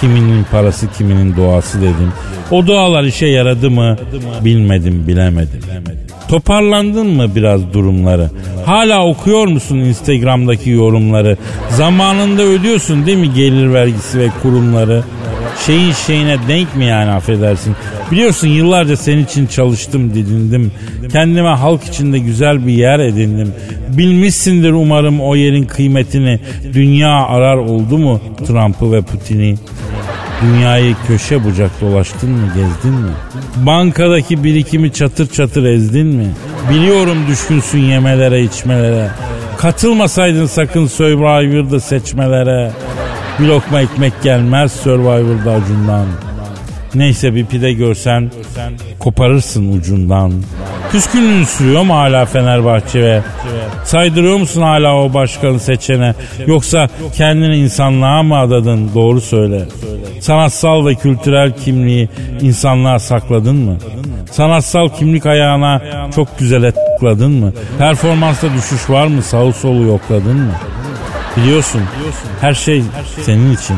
Kiminin 0.01 0.43
parası 0.43 0.87
kiminin 0.97 1.35
doğası 1.37 1.81
dedim. 1.81 2.13
O 2.51 2.67
dualar 2.67 3.03
işe 3.03 3.25
yaradı 3.25 3.71
mı 3.71 3.97
bilmedim 4.45 5.07
bilemedim. 5.07 5.59
Toparlandın 6.29 7.07
mı 7.07 7.35
biraz 7.35 7.73
durumları? 7.73 8.29
Hala 8.65 9.05
okuyor 9.07 9.47
musun 9.47 9.77
Instagram'daki 9.77 10.69
yorumları? 10.69 11.37
Zamanında 11.69 12.43
ödüyorsun 12.43 13.05
değil 13.05 13.17
mi 13.17 13.33
gelir 13.33 13.73
vergisi 13.73 14.19
ve 14.19 14.27
kurumları? 14.41 15.03
Şeyin 15.65 15.91
şeyine 16.07 16.37
denk 16.47 16.75
mi 16.75 16.85
yani 16.85 17.11
affedersin? 17.11 17.75
Biliyorsun 18.11 18.47
yıllarca 18.47 18.97
senin 18.97 19.25
için 19.25 19.47
çalıştım 19.47 20.13
didindim. 20.13 20.71
Kendime 21.11 21.49
halk 21.49 21.83
içinde 21.83 22.19
güzel 22.19 22.67
bir 22.67 22.73
yer 22.73 22.99
edindim. 22.99 23.53
Bilmişsindir 23.97 24.71
umarım 24.71 25.21
o 25.21 25.35
yerin 25.35 25.63
kıymetini. 25.63 26.39
Dünya 26.73 27.09
arar 27.09 27.57
oldu 27.57 27.97
mu 27.97 28.21
Trump'ı 28.47 28.91
ve 28.91 29.01
Putin'i? 29.01 29.55
Dünyayı 30.41 30.95
köşe 31.07 31.43
bucak 31.43 31.81
dolaştın 31.81 32.29
mı 32.29 32.47
gezdin 32.55 32.93
mi? 32.93 33.11
Bankadaki 33.55 34.43
birikimi 34.43 34.93
çatır 34.93 35.29
çatır 35.29 35.63
ezdin 35.63 36.07
mi? 36.07 36.27
Biliyorum 36.69 37.17
düşkünsün 37.27 37.79
yemelere 37.79 38.43
içmelere. 38.43 39.09
Katılmasaydın 39.57 40.45
sakın 40.45 40.87
Survivor'da 40.87 41.79
seçmelere. 41.79 42.71
Bir 43.39 43.47
lokma 43.47 43.81
ekmek 43.81 44.13
gelmez 44.23 44.71
Survivor'da 44.71 45.51
acundan. 45.51 46.05
Neyse 46.95 47.35
bir 47.35 47.45
pide 47.45 47.73
görsen 47.73 48.31
koparırsın 48.99 49.77
ucundan. 49.77 50.33
Küskünlüğün 50.91 51.43
sürüyor 51.43 51.83
mu 51.83 51.93
hala 51.95 52.25
Fenerbahçe 52.25 53.01
ve 53.01 53.21
saydırıyor 53.83 54.37
musun 54.37 54.61
hala 54.61 54.95
o 54.95 55.13
başkanı 55.13 55.59
seçene 55.59 56.13
yoksa 56.47 56.89
kendini 57.15 57.57
insanlığa 57.57 58.23
mı 58.23 58.37
adadın 58.37 58.89
doğru 58.95 59.21
söyle. 59.21 59.65
Sanatsal 60.19 60.85
ve 60.85 60.95
kültürel 60.95 61.57
kimliği 61.57 62.09
insanlığa 62.41 62.99
sakladın 62.99 63.55
mı? 63.55 63.77
Sanatsal 64.31 64.89
kimlik 64.89 65.25
ayağına 65.25 65.81
çok 66.15 66.39
güzel 66.39 66.71
tıkladın 66.71 67.31
mı? 67.31 67.53
Performansta 67.77 68.47
düşüş 68.53 68.89
var 68.89 69.07
mı? 69.07 69.21
Sağı 69.21 69.53
solu 69.53 69.83
yokladın 69.83 70.37
mı? 70.37 70.53
Biliyorsun 71.37 71.81
her 72.41 72.53
şey 72.53 72.83
senin 73.23 73.53
için. 73.55 73.75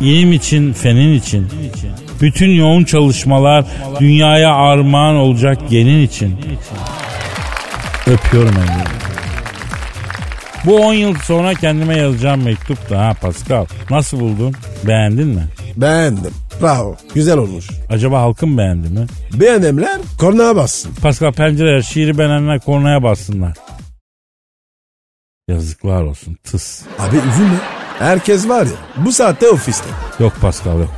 İlim 0.00 0.32
için, 0.32 0.72
fenin 0.72 1.12
için. 1.14 1.48
Bütün 2.20 2.50
yoğun 2.50 2.84
çalışmalar 2.84 3.64
dünyaya 4.00 4.54
armağan 4.54 5.16
olacak 5.16 5.58
gelin 5.70 6.02
için. 6.02 6.38
Öpüyorum 8.06 8.54
elini. 8.58 8.86
Bu 10.64 10.76
10 10.76 10.92
yıl 10.94 11.14
sonra 11.14 11.54
kendime 11.54 11.96
yazacağım 11.96 12.42
mektup 12.42 12.90
da 12.90 13.06
ha 13.06 13.14
Pascal. 13.20 13.66
Nasıl 13.90 14.20
buldun? 14.20 14.54
Beğendin 14.86 15.28
mi? 15.28 15.44
Beğendim. 15.76 16.34
Bravo. 16.62 16.96
Güzel 17.14 17.38
olmuş. 17.38 17.66
Acaba 17.90 18.20
halkım 18.20 18.58
beğendi 18.58 18.88
mi? 18.88 19.06
Beğenemler 19.34 20.00
kornaya 20.18 20.56
bassın. 20.56 20.94
Pascal 21.02 21.32
pencereler 21.32 21.82
şiiri 21.82 22.18
beğenenler 22.18 22.60
kornaya 22.60 23.02
bassınlar. 23.02 23.52
Yazıklar 25.48 26.02
olsun 26.02 26.36
tıs. 26.44 26.82
Abi 26.98 27.16
üzülme. 27.16 27.56
Herkes 27.98 28.48
var 28.48 28.64
ya 28.66 29.04
bu 29.04 29.12
saatte 29.12 29.48
ofiste. 29.48 29.88
Yok 30.20 30.32
Pascal 30.40 30.78
yok. 30.78 30.90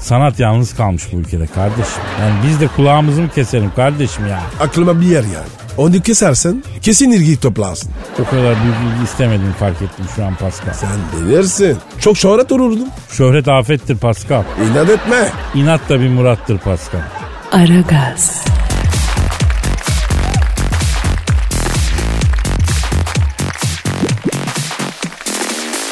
Sanat 0.00 0.40
yalnız 0.40 0.76
kalmış 0.76 1.12
bu 1.12 1.16
ülkede 1.16 1.46
kardeşim. 1.46 2.02
Yani 2.20 2.34
biz 2.46 2.60
de 2.60 2.68
kulağımızı 2.76 3.22
mı 3.22 3.28
keselim 3.34 3.72
kardeşim 3.76 4.26
ya? 4.26 4.40
Aklıma 4.60 5.00
bir 5.00 5.06
yer 5.06 5.22
yani. 5.22 5.48
Onu 5.76 6.00
kesersen 6.02 6.64
kesin 6.82 7.10
ilgiyi 7.10 7.36
toplarsın. 7.36 7.90
O 8.20 8.24
kadar 8.24 8.42
büyük 8.62 8.76
ilgi 8.76 9.04
istemedim 9.04 9.54
fark 9.58 9.82
ettim 9.82 10.04
şu 10.16 10.24
an 10.24 10.34
Pascal. 10.34 10.72
Sen 10.72 10.88
bilirsin. 11.26 11.78
Çok 12.00 12.16
şöhret 12.16 12.52
olurdum. 12.52 12.88
Şöhret 13.10 13.48
afettir 13.48 13.96
Pascal. 13.96 14.42
İnat 14.70 14.90
etme. 14.90 15.28
İnat 15.54 15.88
da 15.88 16.00
bir 16.00 16.08
murattır 16.08 16.58
Pascal. 16.58 17.00
Aragaz, 17.52 18.44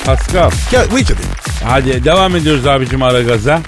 Pascal. 0.07 0.51
Gel. 0.71 0.87
Hadi 1.65 2.05
devam 2.05 2.37
ediyoruz 2.37 2.67
abicim 2.67 3.03
ara 3.03 3.23
gaza. 3.23 3.61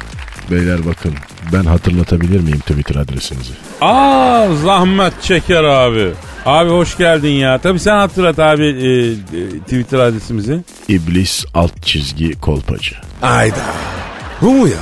Beyler 0.51 0.87
bakın 0.87 1.15
ben 1.53 1.65
hatırlatabilir 1.65 2.41
miyim 2.41 2.59
Twitter 2.61 2.95
adresinizi? 2.97 3.53
Aa 3.81 4.47
zahmet 4.65 5.23
çeker 5.23 5.65
abi. 5.65 6.11
Abi 6.47 6.71
hoş 6.71 6.97
geldin 6.97 7.33
ya. 7.33 7.59
Tabii 7.59 7.79
sen 7.79 7.97
hatırlat 7.97 8.39
abi 8.39 8.65
e, 8.65 9.11
e, 9.11 9.61
Twitter 9.61 9.99
adresimizi. 9.99 10.61
İblis 10.89 11.45
alt 11.55 11.83
çizgi 11.83 12.33
kolpacı. 12.41 12.97
Ayda. 13.23 13.57
Bu 14.43 14.51
mu 14.53 14.69
ya? 14.69 14.75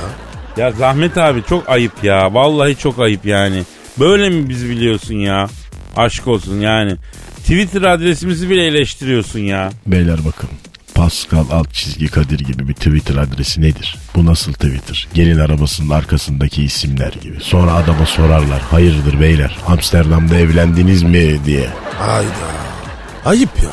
Ya 0.57 0.71
Zahmet 0.71 1.17
abi 1.17 1.43
çok 1.49 1.69
ayıp 1.69 2.03
ya. 2.03 2.33
Vallahi 2.33 2.75
çok 2.75 2.99
ayıp 2.99 3.25
yani. 3.25 3.63
Böyle 3.99 4.29
mi 4.29 4.49
biz 4.49 4.69
biliyorsun 4.69 5.15
ya? 5.15 5.47
Aşk 5.97 6.27
olsun 6.27 6.59
yani. 6.59 6.95
Twitter 7.37 7.81
adresimizi 7.81 8.49
bile 8.49 8.65
eleştiriyorsun 8.67 9.39
ya. 9.39 9.69
Beyler 9.87 10.17
bakın. 10.25 10.49
Pascal 10.99 11.45
alt 11.51 11.73
çizgi 11.73 12.07
Kadir 12.07 12.39
gibi 12.39 12.67
bir 12.67 12.73
Twitter 12.73 13.15
adresi 13.15 13.61
nedir? 13.61 13.95
Bu 14.15 14.25
nasıl 14.25 14.53
Twitter? 14.53 15.07
Gelin 15.13 15.39
arabasının 15.39 15.89
arkasındaki 15.89 16.63
isimler 16.63 17.13
gibi. 17.13 17.37
Sonra 17.41 17.73
adama 17.73 18.05
sorarlar. 18.05 18.61
Hayırdır 18.61 19.19
beyler? 19.19 19.57
Amsterdam'da 19.67 20.35
evlendiniz 20.35 21.03
mi 21.03 21.45
diye. 21.45 21.69
Ayda. 22.01 22.29
Ayıp 23.25 23.63
ya. 23.63 23.69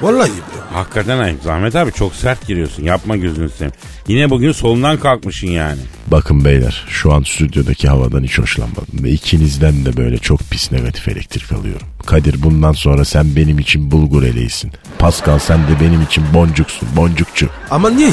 Vallahi 0.00 0.22
ayıp. 0.22 0.44
Hakikaten 0.72 1.18
ayıp. 1.18 1.42
Zahmet 1.42 1.76
abi 1.76 1.92
çok 1.92 2.14
sert 2.14 2.46
giriyorsun. 2.46 2.82
Yapma 2.82 3.16
gözünü 3.16 3.48
seveyim. 3.48 3.72
Yine 4.08 4.30
bugün 4.30 4.52
solundan 4.52 4.96
kalkmışsın 4.96 5.46
yani. 5.46 5.80
Bakın 6.06 6.44
beyler 6.44 6.84
şu 6.88 7.12
an 7.12 7.22
stüdyodaki 7.22 7.88
havadan 7.88 8.22
hiç 8.24 8.38
hoşlanmadım. 8.38 9.04
Ve 9.04 9.10
ikinizden 9.10 9.84
de 9.84 9.96
böyle 9.96 10.18
çok 10.18 10.40
pis 10.40 10.72
negatif 10.72 11.08
elektrik 11.08 11.52
alıyorum. 11.52 11.86
Kadir 12.06 12.42
bundan 12.42 12.72
sonra 12.72 13.04
sen 13.04 13.36
benim 13.36 13.58
için 13.58 13.90
bulgur 13.90 14.22
eleysin. 14.22 14.72
Pascal 14.98 15.38
sen 15.38 15.58
de 15.58 15.80
benim 15.80 16.02
için 16.02 16.24
boncuksun 16.34 16.88
boncukçu. 16.96 17.48
Ama 17.70 17.90
niye? 17.90 18.10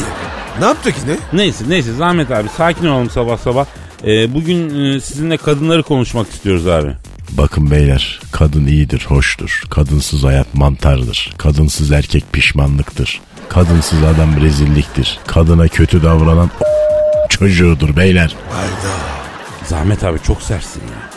Ne 0.59 0.65
yaptık 0.65 0.95
yine? 1.03 1.17
Neyse 1.33 1.65
neyse 1.67 1.93
Zahmet 1.93 2.31
abi 2.31 2.49
sakin 2.57 2.85
olalım 2.87 3.09
sabah 3.09 3.37
sabah. 3.37 3.65
Ee, 4.03 4.33
bugün 4.33 4.83
e, 4.83 4.99
sizinle 4.99 5.37
kadınları 5.37 5.83
konuşmak 5.83 6.29
istiyoruz 6.29 6.67
abi. 6.67 6.91
Bakın 7.31 7.71
beyler 7.71 8.19
kadın 8.31 8.65
iyidir 8.67 9.05
hoştur. 9.07 9.63
Kadınsız 9.69 10.23
hayat 10.23 10.53
mantardır. 10.53 11.33
Kadınsız 11.37 11.91
erkek 11.91 12.33
pişmanlıktır. 12.33 13.21
Kadınsız 13.49 14.03
adam 14.03 14.41
rezilliktir. 14.41 15.19
Kadına 15.27 15.67
kötü 15.67 16.03
davranan 16.03 16.49
çocuğudur 17.29 17.95
beyler. 17.95 18.35
Ayda. 18.59 18.93
Zahmet 19.65 20.03
abi 20.03 20.19
çok 20.27 20.41
sertsin 20.41 20.81
ya. 20.81 21.09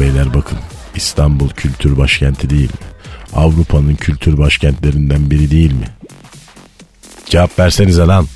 Beyler 0.00 0.34
bakın 0.34 0.58
İstanbul 0.94 1.48
kültür 1.50 1.98
başkenti 1.98 2.50
değil 2.50 2.70
mi? 2.70 2.88
Avrupa'nın 3.36 3.94
kültür 3.94 4.38
başkentlerinden 4.38 5.30
biri 5.30 5.50
değil 5.50 5.72
mi? 5.72 5.86
Cevap 7.26 7.58
versenize 7.58 8.02
lan. 8.02 8.26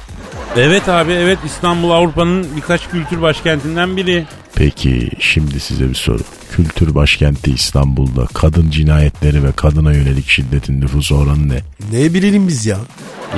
Evet 0.57 0.89
abi 0.89 1.13
evet 1.13 1.39
İstanbul 1.47 1.91
Avrupa'nın 1.91 2.57
birkaç 2.57 2.89
kültür 2.89 3.23
başkentinden 3.23 3.97
biri. 3.97 4.27
Peki 4.55 5.11
şimdi 5.19 5.61
size 5.61 5.89
bir 5.89 5.95
soru. 5.95 6.19
Kültür 6.53 6.95
başkenti 6.95 7.51
İstanbul'da 7.51 8.27
kadın 8.35 8.71
cinayetleri 8.71 9.45
ve 9.45 9.53
kadına 9.53 9.93
yönelik 9.93 10.29
şiddetin 10.29 10.81
nüfus 10.81 11.13
oranı 11.13 11.49
ne? 11.49 11.61
Ne 11.93 12.15
bilelim 12.15 12.49
biz 12.49 12.67
ya? 12.67 12.79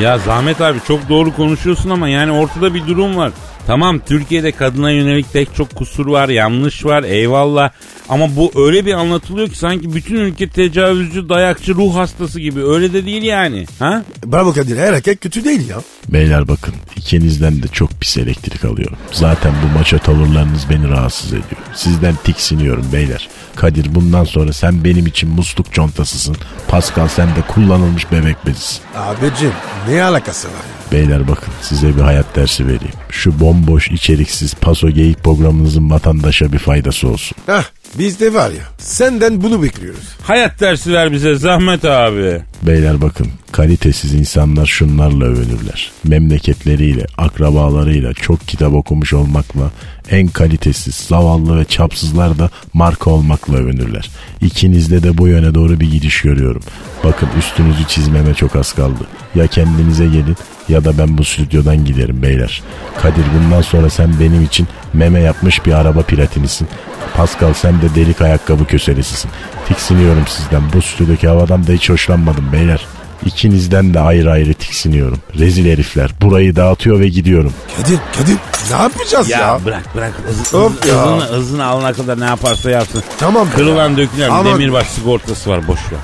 Ya 0.01 0.19
Zahmet 0.19 0.61
abi 0.61 0.79
çok 0.89 1.09
doğru 1.09 1.37
konuşuyorsun 1.37 1.91
ama 1.91 2.09
yani 2.09 2.33
ortada 2.33 2.75
bir 2.75 2.87
durum 2.87 3.17
var. 3.17 3.33
Tamam 3.67 4.01
Türkiye'de 4.07 4.53
kadına 4.53 4.91
yönelik 4.91 5.33
pek 5.33 5.55
çok 5.55 5.75
kusur 5.75 6.07
var, 6.07 6.29
yanlış 6.29 6.85
var 6.85 7.03
eyvallah. 7.03 7.71
Ama 8.09 8.37
bu 8.37 8.53
öyle 8.57 8.87
bir 8.87 8.93
anlatılıyor 8.95 9.49
ki 9.49 9.59
sanki 9.59 9.95
bütün 9.95 10.15
ülke 10.17 10.49
tecavüzcü, 10.49 11.29
dayakçı, 11.29 11.75
ruh 11.75 11.95
hastası 11.95 12.41
gibi. 12.41 12.65
Öyle 12.65 12.93
de 12.93 13.07
değil 13.07 13.23
yani. 13.23 13.67
Ha? 13.79 14.03
Bravo 14.27 14.53
Kadir. 14.53 14.77
Her 14.77 14.93
erkek 14.93 15.21
kötü 15.21 15.45
değil 15.45 15.69
ya. 15.69 15.77
Beyler 16.09 16.49
bakın 16.49 16.75
ikinizden 16.97 17.63
de 17.63 17.69
çok 17.69 17.91
pis 18.01 18.17
elektrik 18.17 18.65
alıyorum. 18.65 18.97
Zaten 19.13 19.53
bu 19.65 19.79
maça 19.79 19.99
tavırlarınız 19.99 20.71
beni 20.71 20.89
rahatsız 20.89 21.33
ediyor. 21.33 21.61
Sizden 21.75 22.15
tiksiniyorum 22.25 22.87
beyler. 22.93 23.29
Kadir 23.57 23.95
bundan 23.95 24.25
sonra 24.25 24.53
sen 24.53 24.85
benim 24.85 25.07
için 25.07 25.31
musluk 25.31 25.73
contasısın. 25.73 26.37
Pascal 26.69 27.09
sen 27.09 27.29
de 27.29 27.41
kullanılmış 27.49 28.13
bebek 28.13 28.47
bezisin. 28.47 28.81
Abicim 28.97 29.53
ne 29.89 30.03
alakası 30.05 30.49
var 30.49 30.53
ya? 30.55 30.84
Beyler 30.95 31.29
bakın 31.29 31.53
size 31.63 31.97
bir 31.97 32.01
hayat 32.01 32.37
dersi 32.37 32.67
vereyim. 32.67 32.95
Şu 33.11 33.41
bomboş 33.41 33.89
içeriksiz 33.89 34.55
paso 34.55 34.91
geyik 34.91 35.25
programınızın 35.25 35.91
vatandaşa 35.91 36.53
bir 36.53 36.59
faydası 36.59 37.09
olsun. 37.09 37.37
Hah 37.47 37.65
biz 37.99 38.21
de 38.21 38.35
var 38.35 38.51
ya 38.51 38.63
senden 38.79 39.43
bunu 39.43 39.63
bekliyoruz. 39.63 40.09
Hayat 40.23 40.61
dersi 40.61 40.93
ver 40.93 41.13
bize 41.13 41.35
Zahmet 41.35 41.85
abi. 41.85 42.41
Beyler 42.63 43.03
bakın 43.03 43.27
kalitesiz 43.53 44.15
insanlar 44.15 44.67
şunlarla 44.67 45.25
övünürler. 45.25 45.93
Memleketleriyle, 46.05 47.07
akrabalarıyla 47.19 48.15
çok 48.15 48.49
kitap 48.49 48.75
okumuş 48.75 49.13
olmakla 49.13 49.71
en 50.11 50.29
kalitesiz, 50.29 50.95
zavallı 50.95 51.61
ve 51.61 51.65
çapsızlar 51.65 52.39
da 52.39 52.51
marka 52.73 53.11
olmakla 53.11 53.57
övünürler. 53.57 54.11
İkinizde 54.41 55.03
de 55.03 55.19
bu 55.19 55.29
yöne 55.29 55.55
doğru 55.55 55.81
bir 55.81 55.91
gidiş 55.91 56.23
görüyorum. 56.23 56.63
Bakın 57.05 57.29
üstünüzü 57.39 57.85
çizmeme 57.89 58.35
çok 58.35 58.57
az 58.57 58.73
kaldı. 58.73 59.07
Ya 59.35 59.47
kendinize 59.47 60.07
gelin 60.07 60.37
ya 60.69 60.85
da 60.85 60.99
ben 60.99 61.19
bu 61.19 61.25
stüdyodan 61.25 61.85
giderim 61.85 62.23
beyler. 62.23 62.63
Kadir 63.03 63.25
bundan 63.39 63.63
sonra 63.63 63.91
sen 63.91 64.21
benim 64.21 64.45
için 64.45 64.69
meme 64.93 65.21
yapmış 65.21 65.67
bir 65.67 65.73
araba 65.73 66.03
piratinisin. 66.03 66.69
Pascal 67.17 67.55
sen 67.55 67.83
de 67.83 67.95
delik 67.95 68.21
ayakkabı 68.21 68.67
köselesisin. 68.67 69.31
Tiksiniyorum 69.69 70.27
sizden. 70.27 70.63
Bu 70.73 70.83
stüdyodaki 70.83 71.29
havadan 71.29 71.67
da 71.67 71.73
hiç 71.73 71.91
hoşlanmadım 71.91 72.53
beyler. 72.53 72.87
İkinizden 73.27 73.95
de 73.95 74.01
ayrı 74.01 74.31
ayrı 74.31 74.55
tiksiniyorum. 74.55 75.19
Rezil 75.39 75.71
herifler. 75.73 76.11
Burayı 76.23 76.57
dağıtıyor 76.57 77.01
ve 77.01 77.09
gidiyorum. 77.09 77.53
Kadir 77.77 77.99
Kadir 78.19 78.37
ne 78.71 78.77
yapacağız 78.83 79.31
ya? 79.31 79.39
Ya, 79.39 79.59
bırak 79.65 79.95
bırak. 79.97 80.13
Hız, 80.29 80.39
hız- 80.53 80.89
ya. 80.89 81.03
Hızını, 81.07 81.37
hızını 81.37 81.65
alana 81.65 81.93
kadar 81.93 82.21
ne 82.21 82.25
yaparsa 82.25 82.71
yapsın. 82.71 83.03
Tamam. 83.19 83.49
Kırılan 83.57 83.97
dökülen 83.97 84.31
Ama- 84.31 84.51
demirbaş 84.51 84.87
sigortası 84.87 85.51
var 85.51 85.69
boş 85.69 85.81
ver. 85.93 85.99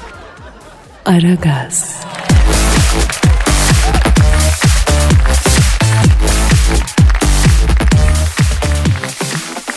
Aragaz, 1.07 1.95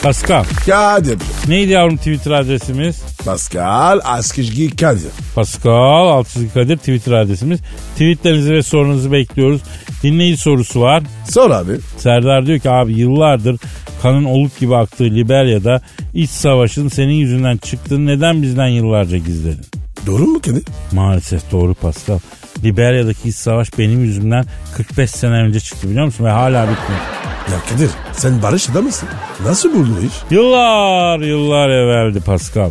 Pascal. 0.03 0.43
Kadir. 0.65 1.17
Neydi 1.47 1.71
yavrum 1.71 1.97
Twitter 1.97 2.31
adresimiz? 2.31 3.01
Pascal 3.25 3.99
Askışgi 4.03 4.75
Kadir. 4.75 5.11
Pascal 5.35 6.07
Altçizgi 6.07 6.53
Kadir 6.53 6.77
Twitter 6.77 7.11
adresimiz. 7.11 7.59
Tweetlerinizi 7.93 8.53
ve 8.53 8.63
sorunuzu 8.63 9.11
bekliyoruz. 9.11 9.61
Dinleyici 10.03 10.41
sorusu 10.41 10.81
var. 10.81 11.03
Sor 11.29 11.51
abi. 11.51 11.71
Serdar 11.97 12.45
diyor 12.45 12.59
ki 12.59 12.69
abi 12.69 12.93
yıllardır 12.93 13.59
kanın 14.01 14.23
oluk 14.23 14.59
gibi 14.59 14.75
aktığı 14.75 15.03
Liberya'da 15.03 15.81
iç 16.13 16.29
savaşın 16.29 16.87
senin 16.87 17.13
yüzünden 17.13 17.57
çıktığını 17.57 18.05
neden 18.05 18.41
bizden 18.41 18.67
yıllarca 18.67 19.17
gizledin? 19.17 19.65
Doğru 20.05 20.27
mu 20.27 20.41
Kadir? 20.41 20.63
Maalesef 20.91 21.51
doğru 21.51 21.73
Pascal. 21.73 22.19
Liberya'daki 22.63 23.29
iç 23.29 23.35
savaş 23.35 23.77
benim 23.79 24.03
yüzümden 24.03 24.45
45 24.75 25.11
sene 25.11 25.33
önce 25.33 25.59
çıktı 25.59 25.89
biliyor 25.89 26.05
musun? 26.05 26.25
Ve 26.25 26.29
hala 26.29 26.63
bitmedi. 26.63 27.22
Ya 27.51 27.59
Kadir 27.69 27.89
sen 28.13 28.41
barış 28.41 28.69
adamısın. 28.69 29.09
Nasıl 29.45 29.73
buldun 29.73 29.97
iş? 30.07 30.13
Yıllar 30.31 31.19
yıllar 31.19 31.69
evveldi 31.69 32.19
Pascal. 32.19 32.69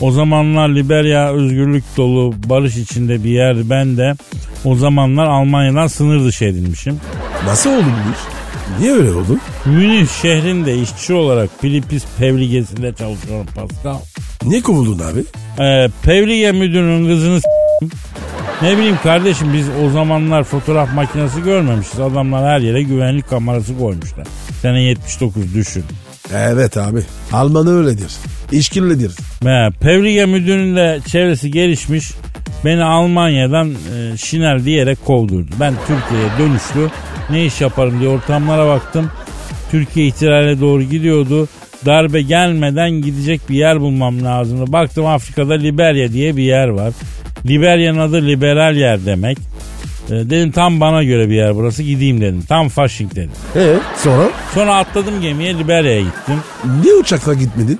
O 0.00 0.10
zamanlar 0.10 0.68
Liberya 0.68 1.32
özgürlük 1.32 1.84
dolu 1.96 2.34
barış 2.44 2.76
içinde 2.76 3.24
bir 3.24 3.30
yer. 3.30 3.70
Ben 3.70 3.96
de 3.96 4.14
o 4.64 4.74
zamanlar 4.74 5.26
Almanya'dan 5.26 5.86
sınır 5.86 6.24
dışı 6.24 6.44
edilmişim. 6.44 7.00
Nasıl 7.46 7.70
oldu 7.70 7.84
bu 8.06 8.10
iş? 8.12 8.18
Niye 8.80 8.92
öyle 8.92 9.10
oldu? 9.10 9.38
Münih 9.64 10.08
şehrinde 10.22 10.76
işçi 10.82 11.14
olarak 11.14 11.50
Filipis 11.60 12.04
Pevligesi'nde 12.18 12.92
çalışıyorum 12.94 13.46
Pascal. 13.56 13.98
Niye 14.44 14.60
kovuldun 14.62 14.98
abi? 14.98 15.24
Ee, 15.64 15.88
Pevlige 16.02 16.52
müdürünün 16.52 17.06
kızını. 17.08 17.40
Ne 18.62 18.76
bileyim 18.78 18.98
kardeşim 19.02 19.52
biz 19.52 19.66
o 19.84 19.90
zamanlar 19.90 20.44
fotoğraf 20.44 20.94
makinesi 20.94 21.42
görmemişiz. 21.42 22.00
Adamlar 22.00 22.44
her 22.44 22.60
yere 22.60 22.82
güvenlik 22.82 23.28
kamerası 23.28 23.78
koymuşlar. 23.78 24.26
Sene 24.62 24.82
79 24.82 25.54
düşün. 25.54 25.84
Evet 26.34 26.76
abi. 26.76 27.00
Alman 27.32 27.66
öyledir. 27.66 28.12
İşkillidir. 28.52 29.12
He, 29.42 29.70
Pevlige 29.80 30.26
müdürünün 30.26 30.76
de 30.76 31.00
çevresi 31.06 31.50
gelişmiş. 31.50 32.10
Beni 32.64 32.84
Almanya'dan 32.84 33.70
e, 33.70 34.16
Şinel 34.16 34.64
diyerek 34.64 35.04
kovdurdu. 35.04 35.50
Ben 35.60 35.74
Türkiye'ye 35.86 36.28
dönüşlü 36.38 36.90
ne 37.30 37.44
iş 37.44 37.60
yaparım 37.60 38.00
diye 38.00 38.10
ortamlara 38.10 38.66
baktım. 38.68 39.10
Türkiye 39.70 40.06
ihtilale 40.06 40.60
doğru 40.60 40.82
gidiyordu. 40.82 41.48
Darbe 41.86 42.22
gelmeden 42.22 42.90
gidecek 42.90 43.40
bir 43.48 43.54
yer 43.54 43.80
bulmam 43.80 44.24
lazımdı. 44.24 44.72
Baktım 44.72 45.06
Afrika'da 45.06 45.54
Liberya 45.54 46.12
diye 46.12 46.36
bir 46.36 46.42
yer 46.42 46.68
var. 46.68 46.92
Liberya'nın 47.46 47.98
adı 47.98 48.26
liberal 48.26 48.76
yer 48.76 49.06
demek. 49.06 49.38
E, 50.08 50.12
dedim 50.12 50.50
tam 50.50 50.80
bana 50.80 51.02
göre 51.04 51.28
bir 51.28 51.34
yer 51.34 51.54
burası 51.56 51.82
gideyim 51.82 52.20
dedim. 52.20 52.42
Tam 52.48 52.68
Fasching 52.68 53.14
dedim. 53.14 53.30
E 53.56 53.74
sonra? 53.96 54.28
Sonra 54.54 54.76
atladım 54.76 55.20
gemiye 55.20 55.58
Liberya'ya 55.58 56.00
gittim. 56.00 56.34
Niye 56.82 56.94
uçakla 56.94 57.34
gitmedin? 57.34 57.78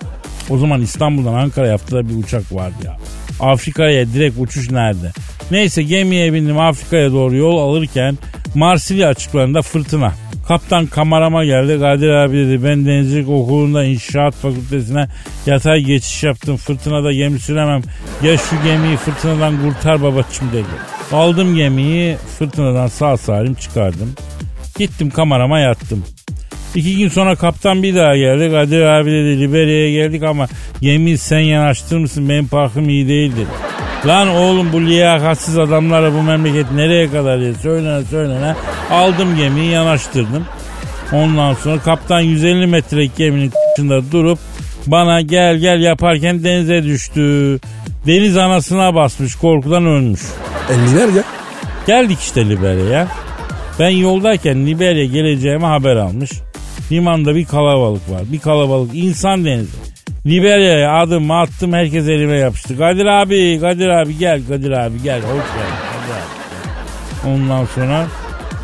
O 0.51 0.59
zaman 0.59 0.81
İstanbul'dan 0.83 1.35
Ankara'ya 1.35 1.73
haftada 1.73 2.09
bir 2.09 2.15
uçak 2.15 2.55
vardı 2.55 2.75
ya. 2.85 2.97
Afrika'ya 3.41 4.07
direkt 4.13 4.39
uçuş 4.39 4.71
nerede? 4.71 5.13
Neyse 5.51 5.83
gemiye 5.83 6.33
bindim 6.33 6.59
Afrika'ya 6.59 7.13
doğru 7.13 7.37
yol 7.37 7.59
alırken 7.59 8.19
Marsilya 8.55 9.09
açıklarında 9.09 9.63
fırtına. 9.63 10.13
Kaptan 10.49 10.87
kamerama 10.87 11.45
geldi. 11.45 11.81
Kadir 11.81 12.09
abi 12.09 12.37
dedi 12.37 12.65
ben 12.65 12.87
denizcilik 12.87 13.29
okulunda 13.29 13.85
inşaat 13.85 14.35
fakültesine 14.35 15.09
yatay 15.47 15.81
geçiş 15.81 16.23
yaptım. 16.23 16.57
Fırtınada 16.57 17.13
gemi 17.13 17.39
süremem. 17.39 17.83
Gel 18.23 18.37
şu 18.37 18.57
gemiyi 18.65 18.97
fırtınadan 18.97 19.55
kurtar 19.63 20.03
babacım 20.03 20.49
dedi. 20.53 20.67
Aldım 21.13 21.57
gemiyi 21.57 22.17
fırtınadan 22.39 22.87
sağ 22.87 23.17
salim 23.17 23.55
çıkardım. 23.55 24.15
Gittim 24.79 25.11
kamerama 25.11 25.59
yattım. 25.59 26.05
İki 26.75 26.97
gün 26.97 27.09
sonra 27.09 27.35
kaptan 27.35 27.83
bir 27.83 27.95
daha 27.95 28.17
geldi. 28.17 28.51
Kadir 28.51 28.81
abi 28.81 29.11
dedi 29.11 29.41
Liberya'ya 29.41 29.93
geldik 29.93 30.23
ama 30.23 30.49
gemiyi 30.81 31.19
sen 31.19 31.39
yanaştırır 31.41 32.01
mısın? 32.01 32.29
Benim 32.29 32.49
parkım 32.49 32.89
iyi 32.89 33.09
değil 33.09 33.33
dedi. 33.33 33.68
Lan 34.07 34.29
oğlum 34.29 34.73
bu 34.73 34.81
liyakatsiz 34.81 35.59
adamlara 35.59 36.15
bu 36.15 36.23
memleket 36.23 36.73
nereye 36.73 37.11
kadar 37.11 37.41
diye 37.41 37.55
söylene 37.55 38.05
söylene 38.05 38.55
aldım 38.91 39.37
gemiyi 39.37 39.71
yanaştırdım. 39.71 40.47
Ondan 41.13 41.55
sonra 41.55 41.79
kaptan 41.79 42.21
150 42.21 42.67
metrelik 42.67 43.17
geminin 43.17 43.53
içinde 43.73 44.13
durup 44.13 44.39
bana 44.87 45.21
gel 45.21 45.57
gel 45.57 45.81
yaparken 45.81 46.45
denize 46.45 46.85
düştü. 46.85 47.59
Deniz 48.07 48.37
anasına 48.37 48.95
basmış 48.95 49.35
korkudan 49.35 49.87
ölmüş. 49.87 50.21
50'ler 50.71 51.17
ya. 51.17 51.23
Geldik 51.87 52.19
işte 52.21 52.49
Liberya'ya. 52.49 53.09
Ben 53.79 53.89
yoldayken 53.89 54.67
Liberya 54.67 55.05
geleceğime 55.05 55.67
haber 55.67 55.97
almış. 55.97 56.31
Limanda 56.93 57.35
bir 57.35 57.45
kalabalık 57.45 58.11
var. 58.11 58.23
Bir 58.33 58.39
kalabalık 58.39 58.91
insan 58.95 59.45
denizi. 59.45 59.77
Liberya'ya 60.29 60.99
adım 60.99 61.31
attım 61.31 61.73
herkes 61.73 62.09
elime 62.09 62.37
yapıştı. 62.37 62.79
Kadir 62.79 63.07
abi, 63.07 63.59
Kadir 63.61 63.89
abi 63.89 64.19
gel, 64.19 64.41
Kadir 64.49 64.71
abi 64.71 65.03
gel. 65.03 65.21
Hoş 65.21 65.25
geldin. 65.27 65.79
Kadir 65.93 66.15
abi. 66.15 67.35
Ondan 67.35 67.65
sonra 67.65 68.07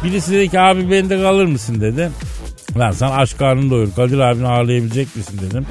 birisi 0.04 0.32
dedi 0.32 0.48
ki 0.48 0.60
abi 0.60 0.90
bende 0.90 1.22
kalır 1.22 1.44
mısın 1.44 1.80
dedi. 1.80 2.10
Lan 2.78 2.90
sen 2.90 3.10
aç 3.10 3.36
karnını 3.36 3.70
doyur. 3.70 3.88
Kadir 3.96 4.18
abini 4.18 4.48
ağırlayabilecek 4.48 5.16
misin 5.16 5.40
dedim. 5.50 5.66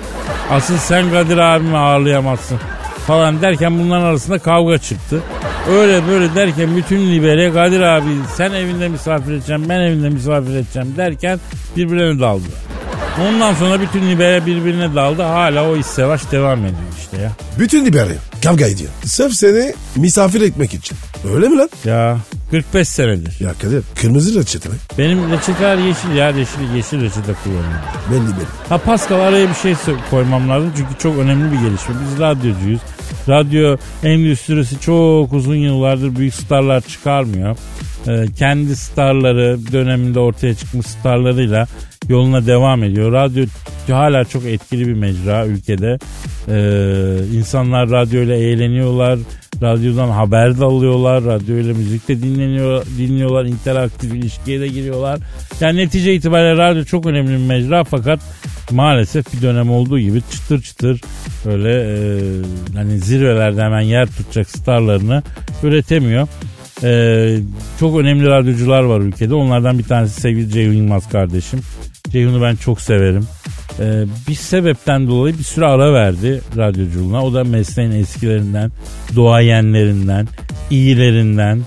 Asıl 0.52 0.78
sen 0.78 1.12
Kadir 1.12 1.38
abimi 1.38 1.78
ağırlayamazsın 1.78 2.60
falan 3.08 3.42
derken 3.42 3.80
bunların 3.80 4.06
arasında 4.06 4.40
kavga 4.40 4.78
çıktı. 4.78 5.22
Öyle 5.70 6.08
böyle 6.08 6.36
derken 6.36 6.76
bütün 6.78 7.12
Liberya 7.12 7.54
Kadir 7.54 7.82
abi 7.82 8.10
sen 8.36 8.52
evinde 8.52 8.88
misafir 8.88 9.32
edeceğim 9.32 9.66
ben 9.70 9.80
evinde 9.80 10.10
misafir 10.10 10.56
edeceğim 10.56 10.94
derken 10.98 11.40
birbirlerine 11.78 12.20
daldılar. 12.20 12.73
Ondan 13.22 13.54
sonra 13.54 13.82
bütün 13.82 14.10
Liberya 14.10 14.46
birbirine 14.46 14.96
daldı. 14.96 15.22
Hala 15.22 15.70
o 15.70 15.78
iş 15.78 15.86
savaş 15.86 16.32
devam 16.32 16.60
ediyor 16.60 16.94
işte 17.00 17.18
ya. 17.18 17.32
Bütün 17.60 17.86
Liberya 17.86 18.16
kavga 18.44 18.66
ediyor. 18.66 18.90
Sırf 19.06 19.34
seni 19.34 19.74
misafir 19.96 20.42
etmek 20.42 20.74
için. 20.74 20.98
Öyle 21.36 21.48
mi 21.48 21.58
lan? 21.58 21.70
Ya 21.86 22.18
45 22.52 22.88
senedir. 22.88 23.38
Ya 23.40 23.54
Kadir 23.62 23.84
kırmızı 24.02 24.40
reçete 24.40 24.70
mi? 24.70 24.76
Benim 24.98 25.32
reçeteler 25.32 25.78
yeşil 25.78 26.16
ya 26.16 26.30
yeşil, 26.30 26.76
yeşil 26.76 27.02
reçete 27.02 27.34
kullanıyorum. 27.44 27.80
Belli 28.12 28.20
belli. 28.38 28.48
Ha 28.70 28.78
Pascal 28.78 29.20
araya 29.20 29.50
bir 29.50 29.56
şey 29.56 29.76
koymam 30.10 30.50
lazım 30.50 30.74
çünkü 30.78 30.94
çok 31.00 31.18
önemli 31.18 31.52
bir 31.52 31.58
gelişme. 31.58 31.96
Biz 32.06 32.20
radyocuyuz. 32.20 32.82
Radyo 33.30 33.78
endüstrisi 34.04 34.80
çok 34.80 35.34
uzun 35.34 35.56
yıllardır 35.56 36.16
büyük 36.16 36.34
starlar 36.34 36.82
çıkarmıyor. 36.82 37.58
Ee, 38.08 38.26
kendi 38.40 38.76
starları 38.76 39.60
döneminde 39.72 40.20
ortaya 40.20 40.56
çıkmış 40.56 40.86
starlarıyla 40.88 41.68
yoluna 42.10 42.46
devam 42.46 42.84
ediyor. 42.84 43.12
Radyo 43.12 43.46
hala 43.88 44.26
çok 44.26 44.46
etkili 44.46 44.88
bir 44.88 44.94
mecra 44.94 45.46
ülkede. 45.46 45.98
Ee, 46.48 47.38
insanlar 47.38 47.90
radyoyla 47.90 48.36
eğleniyorlar. 48.36 49.20
Radyodan 49.62 50.10
haber 50.10 50.60
de 50.60 50.66
alıyorlar. 50.66 51.24
Radyoyla 51.24 51.74
müzik 51.74 52.08
de 52.08 52.22
dinleniyor, 52.22 52.86
dinliyorlar. 52.98 53.46
interaktif 53.46 54.14
ilişkiye 54.14 54.60
de 54.60 54.68
giriyorlar. 54.68 55.20
Yani 55.60 55.78
netice 55.78 56.16
itibariyle 56.16 56.58
radyo 56.58 56.84
çok 56.84 57.06
önemli 57.06 57.32
bir 57.32 57.48
mecra 57.48 57.84
fakat 57.84 58.20
maalesef 58.72 59.34
bir 59.34 59.42
dönem 59.42 59.72
olduğu 59.72 60.00
gibi 60.00 60.22
çıtır 60.32 60.62
çıtır 60.62 61.02
böyle 61.46 61.70
e, 61.70 61.98
hani 62.76 63.00
zirvelerde 63.00 63.62
hemen 63.62 63.82
yer 63.82 64.08
tutacak 64.08 64.50
starlarını 64.50 65.24
üretemiyor. 65.64 66.28
E, 66.84 67.38
çok 67.80 68.00
önemli 68.00 68.28
radyocular 68.28 68.84
var 68.84 69.00
ülkede. 69.00 69.34
Onlardan 69.34 69.80
bir 69.80 69.84
tanesi 69.84 70.22
sevgili 70.22 70.50
Ceyhun 70.50 70.74
Yılmaz 70.74 71.10
kardeşim. 71.10 71.60
Ceyhun'u 72.10 72.42
ben 72.42 72.56
çok 72.56 72.82
severim. 72.82 73.28
E, 73.80 74.06
bir 74.28 74.36
sebepten 74.36 75.08
dolayı 75.08 75.38
bir 75.38 75.44
süre 75.44 75.66
ara 75.66 75.94
verdi 75.94 76.42
radyoculuğuna. 76.58 77.24
O 77.24 77.34
da 77.34 77.44
mesleğin 77.44 77.92
eskilerinden, 77.92 78.72
doğayenlerinden, 79.16 80.28
iyilerinden, 80.70 81.62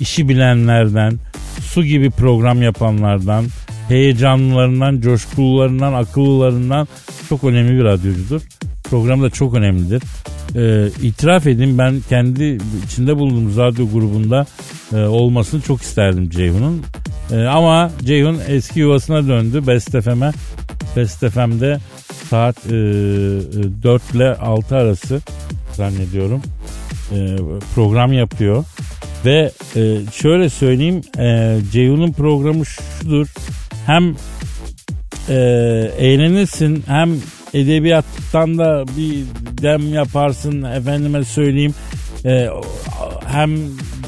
işi 0.00 0.28
bilenlerden, 0.28 1.18
su 1.60 1.84
gibi 1.84 2.10
program 2.10 2.62
yapanlardan, 2.62 3.44
heyecanlılarından, 3.88 5.00
coşkulularından, 5.00 5.92
akıllılarından 5.92 6.88
çok 7.28 7.44
önemli 7.44 7.78
bir 7.78 7.84
radyocudur. 7.84 8.42
Program 8.90 9.22
da 9.22 9.30
çok 9.30 9.54
önemlidir. 9.54 10.02
Ee, 10.56 10.88
itiraf 11.02 11.46
edeyim 11.46 11.78
ben 11.78 11.94
kendi 12.08 12.58
içinde 12.86 13.16
bulunduğumuz 13.16 13.56
radyo 13.56 13.90
grubunda 13.92 14.46
e, 14.92 14.96
olmasını 14.96 15.60
çok 15.60 15.82
isterdim 15.82 16.30
Ceyhun'un. 16.30 16.82
E, 17.32 17.44
ama 17.44 17.90
Ceyhun 18.04 18.38
eski 18.48 18.80
yuvasına 18.80 19.28
döndü 19.28 19.66
Best 19.66 19.90
FM'e. 19.90 20.32
Best 20.96 21.28
FM'de 21.30 21.78
saat 22.30 22.66
e, 22.66 22.70
4 22.70 24.14
ile 24.14 24.34
6 24.36 24.76
arası 24.76 25.20
zannediyorum 25.72 26.42
e, 27.12 27.36
program 27.74 28.12
yapıyor. 28.12 28.64
Ve 29.24 29.52
e, 29.76 29.98
şöyle 30.12 30.48
söyleyeyim 30.50 31.02
e, 31.18 31.58
Ceyhun'un 31.72 32.12
programı 32.12 32.66
şudur. 32.66 33.26
Hem 33.86 34.14
e, 35.28 35.34
eğlenirsin 35.98 36.84
hem 36.86 37.10
edebiyattan 37.54 38.58
da 38.58 38.84
bir 38.96 39.24
dem 39.62 39.94
yaparsın 39.94 40.62
efendime 40.62 41.24
söyleyeyim. 41.24 41.74
E, 42.24 42.48
hem 43.26 43.50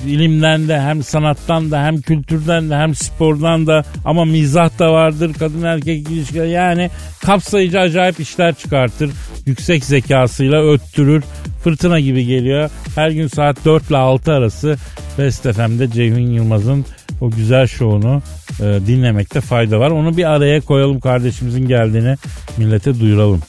ilimden 0.07 0.68
de 0.68 0.80
hem 0.80 1.02
sanattan 1.02 1.70
da 1.70 1.83
hem 1.83 2.00
kültürden 2.00 2.70
de 2.70 2.76
hem 2.76 2.94
spordan 2.94 3.66
da. 3.66 3.85
Ama 4.04 4.24
mizah 4.24 4.78
da 4.78 4.92
vardır 4.92 5.33
kadın 5.38 5.62
erkek 5.62 6.11
ilişkileri 6.11 6.50
yani 6.50 6.90
kapsayıcı 7.22 7.80
acayip 7.80 8.20
işler 8.20 8.54
çıkartır. 8.54 9.11
Yüksek 9.46 9.85
zekasıyla 9.85 10.72
öttürür. 10.72 11.24
Fırtına 11.64 12.00
gibi 12.00 12.26
geliyor. 12.26 12.70
Her 12.94 13.11
gün 13.11 13.26
saat 13.26 13.64
4 13.64 13.90
ile 13.90 13.96
6 13.96 14.33
arası 14.33 14.76
Best 15.18 15.42
FM'de 15.52 15.90
Ceyhun 15.90 16.30
Yılmaz'ın 16.30 16.85
o 17.24 17.30
güzel 17.30 17.66
şovunu 17.66 18.22
e, 18.60 18.62
dinlemekte 18.62 19.40
fayda 19.40 19.80
var. 19.80 19.90
Onu 19.90 20.16
bir 20.16 20.24
araya 20.24 20.60
koyalım 20.60 21.00
kardeşimizin 21.00 21.68
geldiğini 21.68 22.16
millete 22.56 23.00
duyuralım 23.00 23.40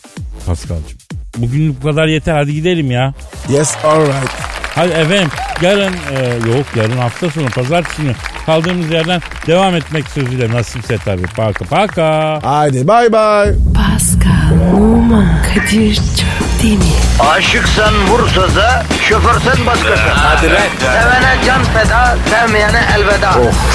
Paskal'cığım. 0.46 0.98
Bugün 1.38 1.76
bu 1.82 1.88
kadar 1.88 2.08
yeter 2.08 2.34
hadi 2.34 2.54
gidelim 2.54 2.92
ya. 2.92 3.14
Yes 3.50 3.76
alright. 3.84 4.32
Hadi 4.76 4.92
efendim 4.92 5.30
yarın 5.62 5.94
e, 5.94 6.56
yok 6.58 6.66
yarın 6.76 6.98
hafta 6.98 7.30
sonu 7.30 7.46
pazartesi 7.46 8.02
günü 8.02 8.14
kaldığımız 8.46 8.92
yerden 8.92 9.22
devam 9.48 9.76
etmek 9.76 10.10
sözüyle 10.10 10.54
nasipse 10.54 10.98
tabii. 10.98 11.28
Paka 11.28 11.66
paka. 11.66 12.40
Haydi 12.44 12.88
bay 12.88 13.12
bay. 13.12 13.50
Pascal, 13.76 14.74
Oman, 14.76 15.28
Kadir 15.44 15.96
çok 15.96 16.64
değil 16.64 16.78
mi? 16.78 16.86
Aşıksan 17.20 18.08
vursa 18.08 18.56
da 18.56 18.84
şoförsen 19.10 19.66
başkasın. 19.66 20.10
Hadi 20.16 20.48
Sevene 20.80 21.36
can 21.46 21.64
feda, 21.64 22.18
sevmeyene 22.30 22.82
elveda. 22.96 23.32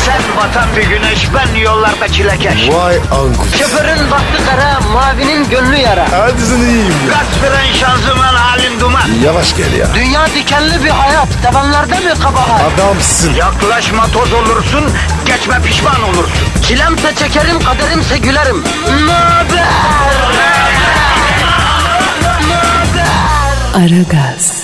Sen 0.07 0.23
batan 0.37 0.69
bir 0.77 0.83
güneş, 0.83 1.29
ben 1.35 1.61
yollarda 1.61 2.09
çilekeş. 2.09 2.69
Vay 2.73 2.97
anku. 2.97 3.47
Şoförün 3.59 4.11
baktı 4.11 4.43
kara, 4.51 4.81
mavinin 4.93 5.49
gönlü 5.51 5.77
yara. 5.77 6.07
Hadi 6.13 6.43
sen 6.43 6.59
iyiyim 6.59 6.95
ya. 7.09 7.13
Kasperen 7.15 7.73
şanzıman 7.73 8.35
halin 8.35 8.81
duman. 8.81 9.09
Yavaş 9.25 9.57
gel 9.57 9.73
ya. 9.73 9.87
Dünya 9.95 10.27
dikenli 10.27 10.85
bir 10.85 10.91
hayat, 10.91 11.29
sevenlerde 11.43 11.95
mi 11.95 12.21
kabahar? 12.23 12.61
Adamsın. 12.75 13.35
Yaklaşma 13.35 14.07
toz 14.07 14.33
olursun, 14.61 14.85
geçme 15.27 15.63
pişman 15.63 16.03
olursun. 16.03 16.63
Çilemse 16.63 17.15
çekerim, 17.15 17.59
kaderimse 17.61 18.19
gülerim. 18.19 18.65
Möber! 19.07 19.65
Aragaz. 23.75 24.60